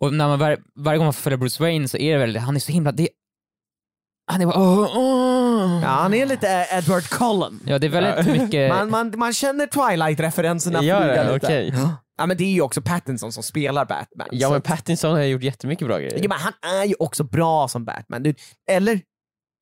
[0.00, 2.36] Och när man var, varje gång man får följa Bruce Wayne så är det väl,
[2.36, 3.08] han är så himla, det,
[4.32, 5.80] han är bara åh, åh.
[5.82, 7.60] ja, han är lite Edward Cullen.
[7.66, 11.32] Ja det är väldigt mycket, Man, man, man känner Twilight-referenserna flyga det?
[11.34, 11.46] lite.
[11.46, 11.74] Okej.
[12.18, 14.28] Ja men det är ju också Pattinson som spelar Batman.
[14.32, 16.18] Ja så men att- Pattinson har gjort jättemycket bra grejer.
[16.22, 18.22] ja, men han är ju också bra som Batman.
[18.22, 18.34] Du,
[18.70, 19.00] eller?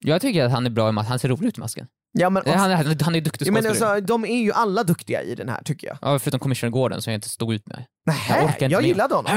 [0.05, 1.87] jag tycker att han är bra i masken, han ser rolig ut i masken.
[2.21, 5.23] Ja men, Han, är- han är duktig ja, men alltså, de är ju alla duktiga
[5.23, 5.99] i den här tycker jag.
[6.03, 7.85] Ja, förutom Commissioner Gordon som jag inte stod ut med.
[8.07, 8.89] Nähä, Jag jag, med.
[8.89, 9.33] gillade honom.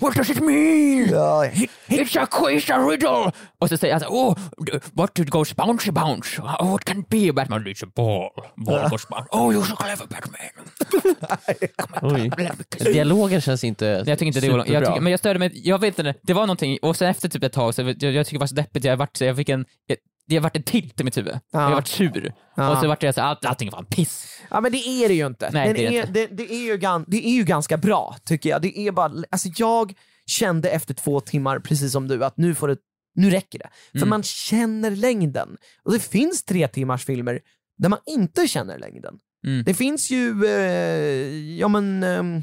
[0.00, 1.08] What does it mean?
[1.10, 1.44] Ja,
[1.88, 3.32] It's a quiz, a riddle!
[3.58, 4.38] Och så säger han så, oh,
[4.92, 6.42] what did goes bouncy bounce?
[6.42, 7.32] Oh, what can it be?
[7.32, 8.30] Batman, it's a ball.
[8.56, 9.28] Ball goes bounce.
[9.30, 10.38] Oh, you're so clever Batman.
[12.92, 14.86] Dialogen känns inte Jag tycker inte det var jag superbra.
[14.86, 17.44] tycker, Men jag störde mig, jag vet inte, det var någonting, och sen efter typ
[17.44, 19.48] ett tag, så jag, jag tycker det var så deppigt, jag vart, så jag fick
[19.48, 19.98] en, jag,
[20.28, 21.38] det vart en tilt i mitt huvud.
[21.52, 21.62] Ja.
[21.62, 22.32] Jag vart sur.
[22.56, 22.70] Ja.
[22.70, 24.40] Och så vart jag så allt, allting var piss.
[24.50, 25.50] ja men det är det ju inte.
[25.52, 26.12] Nej, det är inte.
[26.12, 28.62] Det, det, är ju gan, det är ju ganska bra tycker jag.
[28.62, 29.94] Det är bara, alltså jag
[30.26, 32.76] kände efter två timmar, precis som du, att nu får det
[33.14, 33.68] nu räcker det.
[33.92, 34.08] För Mm.
[34.08, 35.56] man känner längden.
[35.82, 37.40] Och det finns tre timmars filmer
[37.78, 39.14] där man inte känner längden.
[39.46, 39.64] Mm.
[39.64, 42.42] Det finns ju, eh, ja men, ehm,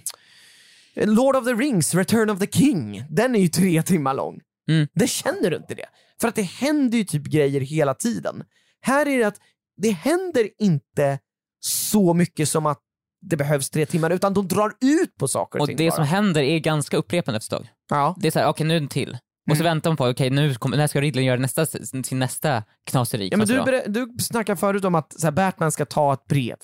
[0.96, 4.40] Lord of the Rings, Return of the King, den är ju tre timmar lång.
[4.70, 4.88] Mm.
[4.94, 5.86] Det känner du inte det.
[6.22, 8.44] För att det händer ju typ grejer hela tiden.
[8.82, 9.40] Här är det att
[9.82, 11.20] det händer inte
[11.60, 12.80] så mycket som att
[13.22, 15.96] det behövs tre timmar, utan de drar ut på saker och, Och ting det bara.
[15.96, 17.70] som händer är ganska upprepande efter ett tag.
[17.90, 18.16] Ja.
[18.20, 19.18] Det är såhär, okej nu är en till.
[19.52, 22.64] Och så väntar man på, okej nu kommer, när ska Riddler göra nästa, sin nästa
[22.90, 23.30] knaseri?
[23.32, 26.56] Ja, men du, du snackade förut om att så här, Batman ska ta ett brev.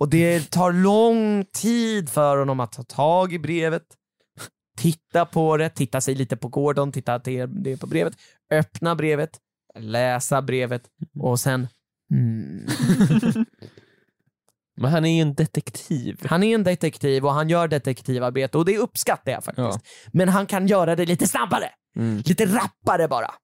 [0.00, 3.82] Och det tar lång tid för honom att ta tag i brevet,
[4.76, 8.14] titta på det, titta sig lite på Gordon, titta till det på brevet,
[8.50, 9.38] öppna brevet,
[9.78, 10.82] läsa brevet
[11.20, 11.68] och sen
[12.10, 12.66] hmm.
[14.76, 16.26] Men han är ju en detektiv.
[16.26, 19.78] Han är en detektiv och han gör detektivarbete och det uppskattar jag faktiskt.
[20.12, 22.22] Men han kan göra det lite snabbare, Mm.
[22.26, 23.34] lite rappare bara.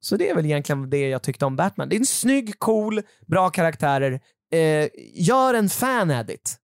[0.00, 1.88] Så det är väl egentligen det jag tyckte om Batman.
[1.88, 4.20] Det är en snygg, cool, bra karaktärer.
[4.52, 6.56] Eh, gör en fan-edit.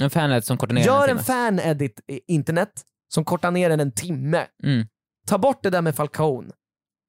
[0.00, 2.70] En faned som ner Gör en fan-edit i internet
[3.14, 4.46] som kortar ner den en timme.
[4.64, 4.86] Mm.
[5.26, 6.50] Ta bort det där med Falcone.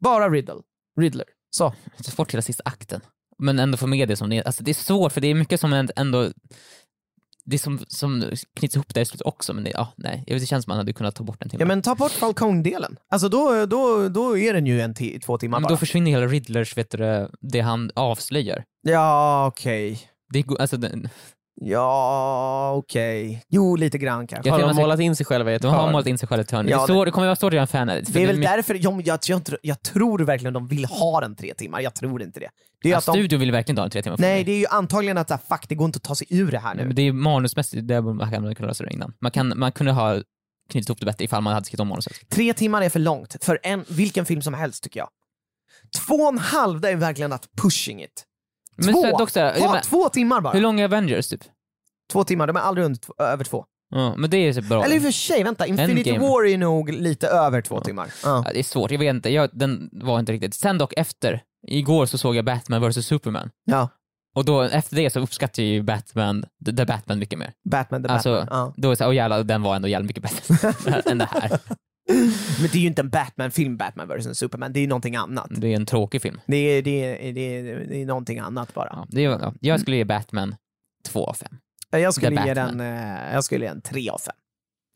[0.04, 0.56] Bara Riddle.
[1.00, 1.26] Riddler.
[1.50, 1.74] Så.
[2.00, 3.02] Så fort hela sista akten.
[3.40, 4.44] Men ändå få med det som det är.
[4.44, 6.32] Alltså det är svårt för det är mycket som änd- ändå
[7.46, 8.24] det som, som
[8.56, 10.24] knyts ihop där i slutet också, men det, ja, nej.
[10.28, 11.62] Jag vet, det känns som man hade kunnat ta bort en timme.
[11.62, 12.98] Ja men ta bort Falcone-delen.
[13.10, 15.70] Alltså då, då, då är den ju en två timmar men bara.
[15.70, 18.64] då försvinner hela Riddlers, vet du, det- han avslöjar.
[18.82, 20.00] Ja, okej.
[20.34, 20.78] Det, går- alltså,
[21.56, 23.44] Ja, okej.
[23.50, 24.50] Jo, lite grann kanske.
[24.50, 25.92] Jag Har tror de man ska- målat in sig själva i ett de har hörn?
[25.92, 26.68] målat in sig själva i ett hörn.
[26.68, 28.28] Ja, det, står, det kommer vara svårt att göra en fan edit, för Det är
[28.28, 31.54] väl mycket- därför, jag, jag, jag, tror- jag tror verkligen de vill ha den tre
[31.54, 32.50] timmar, jag tror inte det.
[32.84, 34.58] Det är ja, att de, Studion vill verkligen ha en tre timmar nej, det är
[34.60, 36.76] ju antagligen att så här, fuck, det går inte att ta sig ur det här
[36.76, 36.86] nu.
[36.86, 39.14] Men det är manusmässigt, det man kan kunna lösa det innan.
[39.22, 40.22] Man, kan, man kunde ha
[40.72, 42.14] knutit ihop det bättre ifall man hade skrivit om manuset.
[42.30, 45.10] Tre timmar är för långt för en, vilken film som helst tycker jag.
[46.08, 48.26] Två och en halv, det är verkligen att pushing it.
[48.78, 49.02] Men två!
[49.04, 50.54] så, dock, så här, jag Ta menar, två timmar bara.
[50.54, 51.42] hur lång är Avengers typ?
[52.12, 53.66] Två timmar, de är aldrig under, över två.
[53.94, 54.84] Ja, men det är så bra.
[54.86, 56.28] Eller i och för sig, vänta, Infinity Endgame.
[56.32, 58.08] War är nog lite över två timmar.
[58.24, 58.44] Ja.
[58.46, 59.30] Ja, det är svårt, jag vet inte.
[59.30, 60.54] Jag, den var inte riktigt.
[60.54, 63.50] Sen dock efter, igår så såg jag Batman vs Superman.
[63.66, 63.90] ja.
[64.36, 67.54] Och då efter det så uppskattar jag ju Batman, The, Batman mycket mer.
[67.70, 68.60] Batman the Alltså, Batman.
[68.60, 68.74] Ja.
[68.78, 71.60] Då är det såhär, åh jävlar, den var ändå jävligt mycket bättre än det här.
[72.62, 75.48] Men det är ju inte en Batman-film, Batman vs Superman, det är ju någonting annat.
[75.52, 76.40] Det är en tråkig film.
[76.48, 78.90] Det är, det är, det är, det är någonting annat bara.
[78.92, 79.54] Ja, det är, ja.
[79.62, 80.56] Jag skulle ge Batman
[81.06, 81.58] två av fem.
[81.92, 84.36] Jag skulle ge den, eh, jag skulle ge den tre av fem.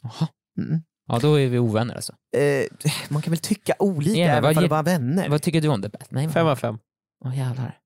[0.04, 0.28] Jaha.
[0.58, 0.82] Mm.
[1.08, 2.14] Ja, då är vi ovänner alltså.
[2.38, 5.30] Eh, man kan väl tycka olika men även om det ge- bara vänner.
[5.30, 6.32] Vad tycker du om The Batman?
[6.32, 6.78] Fem av fem.
[7.26, 7.78] Åh jävlar.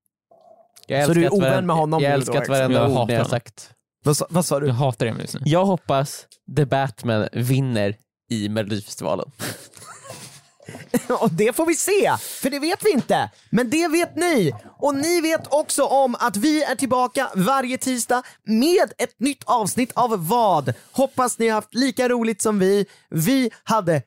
[0.86, 2.96] Jag Så du är att ovän varenda- med honom Jag älskar att varenda Jag ord
[2.96, 3.72] hatar ni har sagt.
[4.04, 4.70] Vad, sa- vad sa Jag du?
[4.70, 5.40] hatar Emil just nu.
[5.44, 6.26] Jag hoppas
[6.56, 7.96] The Batman vinner
[8.30, 9.30] i Melodifestivalen.
[11.20, 13.30] Och det får vi se, för det vet vi inte.
[13.50, 14.52] Men det vet ni.
[14.78, 19.92] Och ni vet också om att vi är tillbaka varje tisdag med ett nytt avsnitt
[19.94, 20.72] av vad?
[20.92, 22.86] Hoppas ni har haft lika roligt som vi.
[23.10, 24.02] Vi hade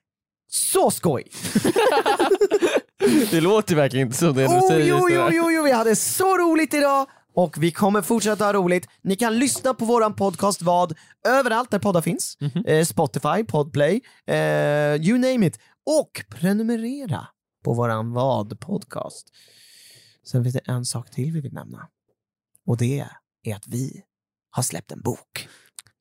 [0.50, 1.24] så skoj!
[3.32, 4.86] Det låter verkligen inte som det du Oh, säger.
[4.88, 7.08] jo, jo, jo, jo, vi hade så roligt idag!
[7.36, 8.88] Och vi kommer fortsätta ha roligt.
[9.02, 12.38] Ni kan lyssna på våran podcast Vad överallt där poddar finns.
[12.40, 12.66] Mhm.
[12.66, 14.36] Eh, Spotify, Podplay, eh,
[14.96, 15.60] you name it.
[15.86, 17.28] Och prenumerera
[17.66, 19.24] på våran Vad-podcast.
[20.28, 21.88] Sen finns det en sak till vi vill nämna.
[22.68, 23.06] Och det
[23.44, 24.04] är att vi
[24.50, 25.48] har släppt en bok.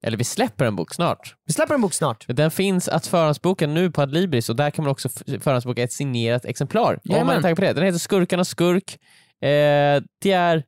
[0.05, 1.37] Eller vi släpper en bok snart.
[1.47, 2.25] Vi släpper en bok snart.
[2.29, 5.09] Den finns att förhandsboka nu på Adlibris och där kan man också
[5.41, 7.01] förhandsboka ett signerat exemplar.
[7.09, 7.73] Om man är på det.
[7.73, 8.99] Den heter Skurkarnas skurk.
[9.41, 10.65] Eh, det är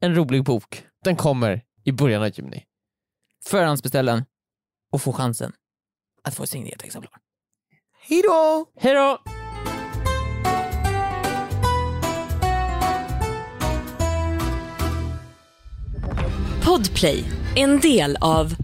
[0.00, 0.86] en rolig bok.
[1.04, 2.64] Den kommer i början av juni.
[3.44, 4.24] Förhandsbeställ den
[4.92, 5.52] och få chansen
[6.22, 7.20] att få ett signerat exemplar.
[8.08, 8.66] Hej då!
[8.76, 9.22] Hej då!
[16.64, 17.24] Podplay,
[17.56, 18.63] en del av